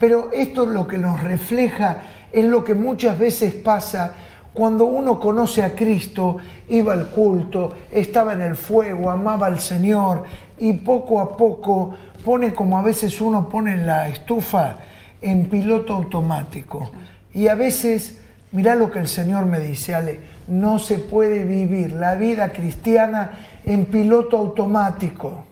Pero 0.00 0.30
esto 0.32 0.64
lo 0.64 0.86
que 0.86 0.96
nos 0.96 1.22
refleja 1.22 1.98
es 2.32 2.46
lo 2.46 2.64
que 2.64 2.74
muchas 2.74 3.18
veces 3.18 3.52
pasa 3.52 4.14
cuando 4.54 4.86
uno 4.86 5.20
conoce 5.20 5.62
a 5.62 5.74
Cristo, 5.74 6.38
iba 6.70 6.94
al 6.94 7.10
culto, 7.10 7.74
estaba 7.90 8.32
en 8.32 8.40
el 8.40 8.56
fuego, 8.56 9.10
amaba 9.10 9.48
al 9.48 9.60
Señor 9.60 10.24
y 10.56 10.72
poco 10.72 11.20
a 11.20 11.36
poco 11.36 11.94
pone 12.24 12.54
como 12.54 12.78
a 12.78 12.82
veces 12.82 13.20
uno 13.20 13.46
pone 13.46 13.76
la 13.76 14.08
estufa 14.08 14.76
en 15.20 15.50
piloto 15.50 15.92
automático. 15.92 16.90
Y 17.34 17.48
a 17.48 17.54
veces, 17.56 18.22
mirá 18.52 18.74
lo 18.74 18.90
que 18.90 19.00
el 19.00 19.08
Señor 19.08 19.44
me 19.44 19.60
dice, 19.60 19.94
Ale, 19.94 20.39
no 20.50 20.78
se 20.78 20.98
puede 20.98 21.44
vivir 21.44 21.92
la 21.92 22.16
vida 22.16 22.50
cristiana 22.52 23.30
en 23.64 23.86
piloto 23.86 24.36
automático. 24.36 25.44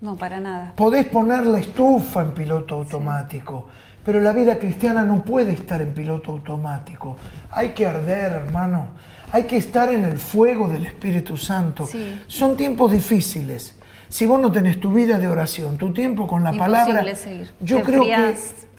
No, 0.00 0.16
para 0.16 0.38
nada. 0.38 0.72
Podés 0.76 1.06
poner 1.06 1.44
la 1.44 1.58
estufa 1.58 2.22
en 2.22 2.30
piloto 2.30 2.76
automático, 2.76 3.66
pero 4.04 4.20
la 4.20 4.32
vida 4.32 4.58
cristiana 4.58 5.02
no 5.02 5.24
puede 5.24 5.52
estar 5.52 5.82
en 5.82 5.92
piloto 5.92 6.30
automático. 6.30 7.16
Hay 7.50 7.70
que 7.70 7.86
arder, 7.86 8.32
hermano. 8.32 8.86
Hay 9.32 9.42
que 9.44 9.56
estar 9.56 9.92
en 9.92 10.04
el 10.04 10.18
fuego 10.18 10.68
del 10.68 10.86
Espíritu 10.86 11.36
Santo. 11.36 11.86
Sí. 11.86 12.22
Son 12.28 12.56
tiempos 12.56 12.92
difíciles. 12.92 13.74
Si 14.08 14.24
vos 14.24 14.40
no 14.40 14.50
tenés 14.50 14.80
tu 14.80 14.92
vida 14.92 15.18
de 15.18 15.28
oración, 15.28 15.76
tu 15.76 15.92
tiempo 15.92 16.26
con 16.26 16.42
la 16.44 16.52
Imposible 16.52 16.78
palabra, 16.84 17.14
seguir. 17.16 17.50
yo 17.60 17.78
Te 17.78 17.82
creo 17.82 18.04
que, 18.04 18.34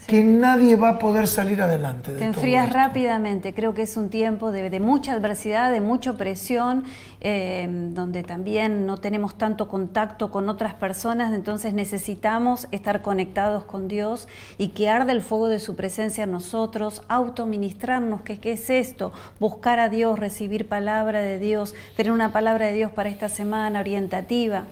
que 0.10 0.24
nadie 0.24 0.76
va 0.76 0.90
a 0.90 1.00
poder 1.00 1.28
salir 1.28 1.62
adelante. 1.62 2.14
De 2.14 2.20
Te 2.20 2.26
enfrías 2.26 2.74
rápidamente. 2.74 3.54
Creo 3.54 3.76
que 3.76 3.84
es 3.84 3.96
un 3.96 4.10
tiempo 4.10 4.52
de, 4.52 4.72
de 4.72 4.80
mucha 4.80 5.14
adversidad, 5.14 5.72
de 5.72 5.82
mucha 5.82 6.14
presión, 6.14 6.86
eh, 7.22 7.68
donde 7.70 8.24
también 8.24 8.88
no 8.88 8.98
tenemos 8.98 9.38
tanto 9.38 9.68
contacto 9.68 10.32
con 10.32 10.50
otras 10.50 10.74
personas, 10.74 11.32
entonces 11.34 11.74
necesitamos 11.74 12.68
estar 12.72 13.04
conectados 13.04 13.66
con 13.66 13.88
Dios 13.88 14.28
y 14.58 14.70
que 14.70 14.90
arde 14.90 15.12
el 15.12 15.22
fuego 15.22 15.48
de 15.48 15.60
su 15.60 15.76
presencia 15.76 16.24
en 16.24 16.32
nosotros, 16.32 17.04
autoministrarnos, 17.08 18.22
que 18.22 18.40
qué 18.40 18.54
es 18.54 18.70
esto, 18.72 19.14
buscar 19.40 19.80
a 19.80 19.90
Dios, 19.90 20.18
recibir 20.18 20.68
palabra 20.68 21.20
de 21.20 21.38
Dios, 21.38 21.76
tener 21.96 22.12
una 22.12 22.32
palabra 22.32 22.66
de 22.66 22.74
Dios 22.74 22.92
para 22.92 23.10
esta 23.10 23.30
semana 23.30 23.82
orientativa 23.82 24.66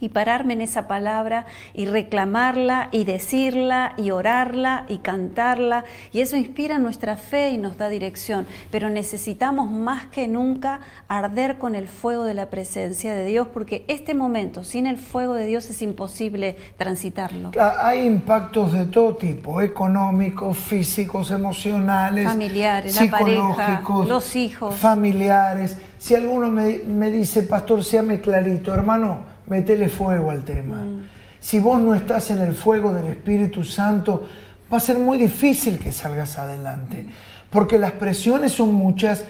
y 0.00 0.08
pararme 0.08 0.54
en 0.54 0.60
esa 0.62 0.88
palabra 0.88 1.46
y 1.74 1.86
reclamarla 1.86 2.88
y 2.92 3.04
decirla 3.04 3.94
y 3.96 4.10
orarla 4.10 4.84
y 4.88 4.98
cantarla. 4.98 5.84
Y 6.12 6.20
eso 6.20 6.36
inspira 6.36 6.78
nuestra 6.78 7.16
fe 7.16 7.50
y 7.50 7.58
nos 7.58 7.76
da 7.78 7.88
dirección. 7.88 8.46
Pero 8.70 8.90
necesitamos 8.90 9.70
más 9.70 10.06
que 10.06 10.28
nunca 10.28 10.80
arder 11.08 11.58
con 11.58 11.74
el 11.74 11.88
fuego 11.88 12.24
de 12.24 12.34
la 12.34 12.46
presencia 12.50 13.14
de 13.14 13.24
Dios 13.26 13.48
porque 13.52 13.84
este 13.88 14.14
momento 14.14 14.64
sin 14.64 14.86
el 14.86 14.98
fuego 14.98 15.34
de 15.34 15.46
Dios 15.46 15.68
es 15.70 15.82
imposible 15.82 16.56
transitarlo. 16.76 17.52
Ah, 17.58 17.74
Hay 17.82 18.06
impactos 18.06 18.72
de 18.72 18.86
todo 18.86 19.16
tipo, 19.16 19.60
económicos, 19.60 20.56
físicos, 20.58 21.30
emocionales, 21.30 22.26
Familiares, 22.26 22.96
la 22.96 23.10
pareja, 23.10 23.40
psicológicos, 23.40 24.08
los 24.08 24.36
hijos. 24.36 24.74
familiares. 24.76 25.76
Si 25.98 26.14
alguno 26.14 26.48
me, 26.48 26.78
me 26.86 27.10
dice, 27.10 27.42
pastor, 27.44 27.84
séame 27.84 28.20
clarito, 28.20 28.74
hermano, 28.74 29.31
metele 29.52 29.88
fuego 29.88 30.30
al 30.30 30.42
tema. 30.44 30.76
Mm. 30.76 31.08
Si 31.38 31.60
vos 31.60 31.80
no 31.80 31.94
estás 31.94 32.30
en 32.30 32.38
el 32.38 32.54
fuego 32.54 32.92
del 32.94 33.06
Espíritu 33.08 33.64
Santo, 33.64 34.26
va 34.72 34.78
a 34.78 34.80
ser 34.80 34.98
muy 34.98 35.18
difícil 35.18 35.78
que 35.78 35.92
salgas 35.92 36.38
adelante, 36.38 37.06
porque 37.50 37.78
las 37.78 37.92
presiones 37.92 38.52
son 38.52 38.72
muchas, 38.72 39.24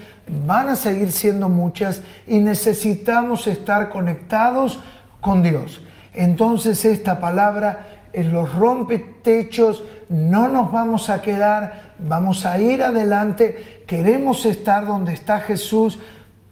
van 0.46 0.68
a 0.68 0.76
seguir 0.76 1.10
siendo 1.10 1.48
muchas 1.48 2.02
y 2.26 2.38
necesitamos 2.38 3.46
estar 3.48 3.88
conectados 3.88 4.78
con 5.20 5.42
Dios. 5.42 5.80
Entonces 6.14 6.84
esta 6.84 7.18
palabra 7.18 7.88
en 8.12 8.32
los 8.32 8.54
rompetechos, 8.54 9.82
no 10.08 10.48
nos 10.48 10.70
vamos 10.70 11.08
a 11.08 11.22
quedar, 11.22 11.94
vamos 11.98 12.44
a 12.44 12.60
ir 12.60 12.82
adelante, 12.82 13.84
queremos 13.86 14.44
estar 14.44 14.86
donde 14.86 15.14
está 15.14 15.40
Jesús, 15.40 15.98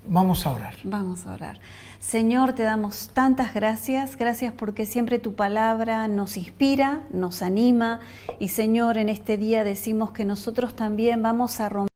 vamos 0.06 0.46
a 0.46 0.52
orar. 0.52 0.74
Vamos 0.84 1.26
a 1.26 1.34
orar. 1.34 1.60
Señor, 2.00 2.54
te 2.54 2.62
damos 2.62 3.10
tantas 3.12 3.52
gracias, 3.52 4.16
gracias 4.16 4.54
porque 4.54 4.86
siempre 4.86 5.18
tu 5.18 5.34
palabra 5.34 6.08
nos 6.08 6.38
inspira, 6.38 7.02
nos 7.10 7.42
anima. 7.42 8.00
Y 8.38 8.48
Señor, 8.48 8.96
en 8.96 9.10
este 9.10 9.36
día 9.36 9.64
decimos 9.64 10.10
que 10.10 10.24
nosotros 10.24 10.74
también 10.74 11.22
vamos 11.22 11.60
a 11.60 11.68
romper 11.68 11.89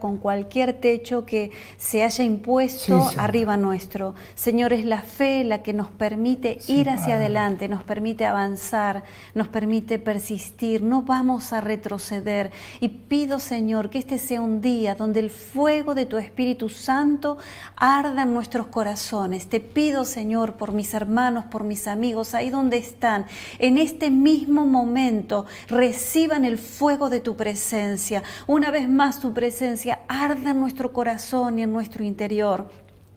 con 0.00 0.18
cualquier 0.18 0.74
techo 0.74 1.24
que 1.24 1.50
se 1.76 2.02
haya 2.02 2.24
impuesto 2.24 3.08
Sí, 3.10 3.16
arriba 3.18 3.56
nuestro. 3.56 4.14
Señor, 4.34 4.72
es 4.72 4.84
la 4.84 5.02
fe 5.02 5.44
la 5.44 5.62
que 5.62 5.72
nos 5.72 5.88
permite 5.88 6.58
Sí, 6.60 6.80
ir 6.80 6.90
hacia 6.90 7.14
Padre. 7.14 7.14
adelante, 7.24 7.68
nos 7.68 7.82
permite 7.84 8.26
avanzar, 8.26 9.04
nos 9.34 9.48
permite 9.48 9.98
persistir, 9.98 10.82
no 10.82 11.02
vamos 11.02 11.52
a 11.52 11.60
retroceder. 11.60 12.50
Y 12.80 12.88
pido, 12.88 13.38
Señor, 13.38 13.90
que 13.90 13.98
este 13.98 14.18
sea 14.18 14.40
un 14.40 14.60
día 14.60 14.94
donde 14.94 15.20
el 15.20 15.30
fuego 15.30 15.94
de 15.94 16.06
tu 16.06 16.18
Espíritu 16.18 16.68
Santo 16.68 17.38
arda 17.76 18.22
en 18.22 18.34
nuestros 18.34 18.66
corazones. 18.66 19.46
Te 19.48 19.60
pido, 19.60 20.04
Señor, 20.04 20.54
por 20.54 20.72
mis 20.72 20.94
hermanos, 20.94 21.44
por 21.46 21.64
mis 21.64 21.86
amigos, 21.86 22.34
ahí 22.34 22.50
donde 22.50 22.76
están, 22.78 23.26
en 23.58 23.78
este 23.78 24.10
mismo 24.10 24.66
momento, 24.66 25.46
reciban 25.68 26.44
el 26.44 26.58
fuego 26.58 27.10
de 27.10 27.20
tu 27.20 27.36
presencia. 27.36 28.22
Una 28.46 28.70
vez 28.70 28.88
más, 28.88 29.20
tu 29.20 29.32
presencia 29.32 29.51
arda 30.08 30.50
en 30.50 30.60
nuestro 30.60 30.92
corazón 30.92 31.58
y 31.58 31.62
en 31.62 31.72
nuestro 31.72 32.04
interior. 32.04 32.70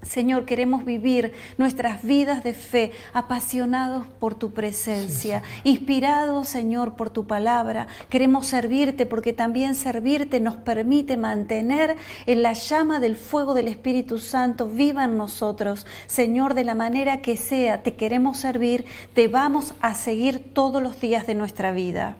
Señor, 0.05 0.45
queremos 0.45 0.85
vivir 0.85 1.33
nuestras 1.57 2.03
vidas 2.03 2.43
de 2.43 2.53
fe 2.53 2.91
apasionados 3.11 4.05
por 4.19 4.35
tu 4.35 4.53
presencia, 4.53 5.41
inspirados, 5.63 6.47
Señor, 6.47 6.95
por 6.95 7.09
tu 7.09 7.25
palabra. 7.25 7.87
Queremos 8.09 8.45
servirte 8.45 9.07
porque 9.07 9.33
también 9.33 9.73
servirte 9.73 10.39
nos 10.39 10.57
permite 10.57 11.17
mantener 11.17 11.97
en 12.27 12.43
la 12.43 12.53
llama 12.53 12.99
del 12.99 13.15
fuego 13.15 13.55
del 13.55 13.67
Espíritu 13.67 14.19
Santo 14.19 14.67
viva 14.67 15.05
en 15.05 15.17
nosotros. 15.17 15.87
Señor, 16.05 16.53
de 16.53 16.65
la 16.65 16.75
manera 16.75 17.21
que 17.21 17.35
sea, 17.35 17.81
te 17.81 17.95
queremos 17.95 18.37
servir, 18.37 18.85
te 19.13 19.27
vamos 19.27 19.73
a 19.81 19.95
seguir 19.95 20.53
todos 20.53 20.83
los 20.83 20.99
días 21.01 21.25
de 21.25 21.33
nuestra 21.33 21.71
vida. 21.71 22.17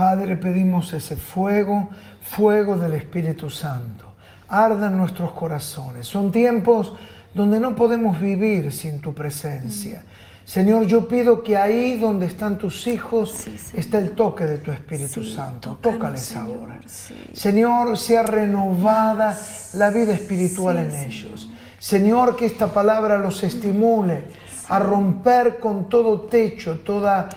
Padre, 0.00 0.38
pedimos 0.38 0.94
ese 0.94 1.14
fuego, 1.14 1.90
fuego 2.22 2.78
del 2.78 2.94
Espíritu 2.94 3.50
Santo. 3.50 4.06
Arda 4.48 4.86
en 4.86 4.96
nuestros 4.96 5.32
corazones. 5.32 6.06
Son 6.06 6.32
tiempos 6.32 6.94
donde 7.34 7.60
no 7.60 7.76
podemos 7.76 8.18
vivir 8.18 8.72
sin 8.72 9.02
tu 9.02 9.12
presencia. 9.12 10.02
Señor, 10.46 10.86
yo 10.86 11.06
pido 11.06 11.42
que 11.42 11.54
ahí 11.54 11.98
donde 11.98 12.24
están 12.24 12.56
tus 12.56 12.86
hijos 12.86 13.30
Sí, 13.44 13.54
está 13.74 13.98
el 13.98 14.12
toque 14.12 14.46
de 14.46 14.56
tu 14.56 14.72
Espíritu 14.72 15.22
Sí, 15.22 15.34
Santo. 15.34 15.78
Tócales 15.82 16.22
Señor, 16.22 16.56
ahora. 16.60 16.80
sí. 16.86 17.14
Señor, 17.34 17.98
sea 17.98 18.22
renovada 18.22 19.38
la 19.74 19.90
vida 19.90 20.14
espiritual 20.14 20.78
en 20.78 20.94
ellos. 20.94 21.50
Señor, 21.78 22.36
que 22.36 22.46
esta 22.46 22.72
palabra 22.72 23.18
los 23.18 23.42
estimule 23.42 24.24
a 24.70 24.78
romper 24.78 25.58
con 25.58 25.90
todo 25.90 26.22
techo, 26.22 26.80
toda 26.80 27.28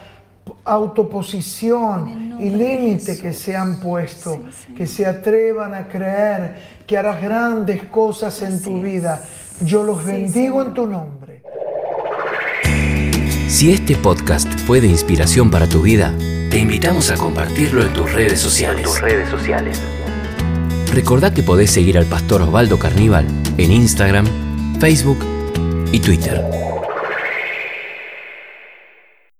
autoposición 0.65 2.37
y 2.39 2.49
límite 2.49 3.17
que 3.17 3.33
se 3.33 3.55
han 3.55 3.79
puesto, 3.79 4.43
que 4.75 4.87
se 4.87 5.05
atrevan 5.05 5.73
a 5.73 5.87
creer 5.87 6.55
que 6.85 6.97
harás 6.97 7.21
grandes 7.21 7.83
cosas 7.83 8.41
en 8.41 8.61
tu 8.61 8.81
vida. 8.81 9.23
Yo 9.61 9.83
los 9.83 10.03
bendigo 10.03 10.61
en 10.61 10.73
tu 10.73 10.87
nombre. 10.87 11.43
Si 13.47 13.71
este 13.71 13.95
podcast 13.95 14.51
fue 14.65 14.81
de 14.81 14.87
inspiración 14.87 15.51
para 15.51 15.67
tu 15.67 15.81
vida, 15.81 16.13
te 16.49 16.57
invitamos 16.57 17.11
a 17.11 17.15
compartirlo 17.15 17.83
en 17.83 17.93
tus 17.93 18.11
redes 18.11 18.39
sociales. 18.39 18.83
tus 18.83 18.99
redes 18.99 19.29
sociales. 19.29 19.79
Recordá 20.91 21.33
que 21.33 21.43
podés 21.43 21.71
seguir 21.71 21.97
al 21.97 22.05
pastor 22.05 22.41
Osvaldo 22.41 22.77
Carníbal 22.77 23.25
en 23.57 23.71
Instagram, 23.71 24.27
Facebook 24.79 25.19
y 25.91 25.99
Twitter. 25.99 26.62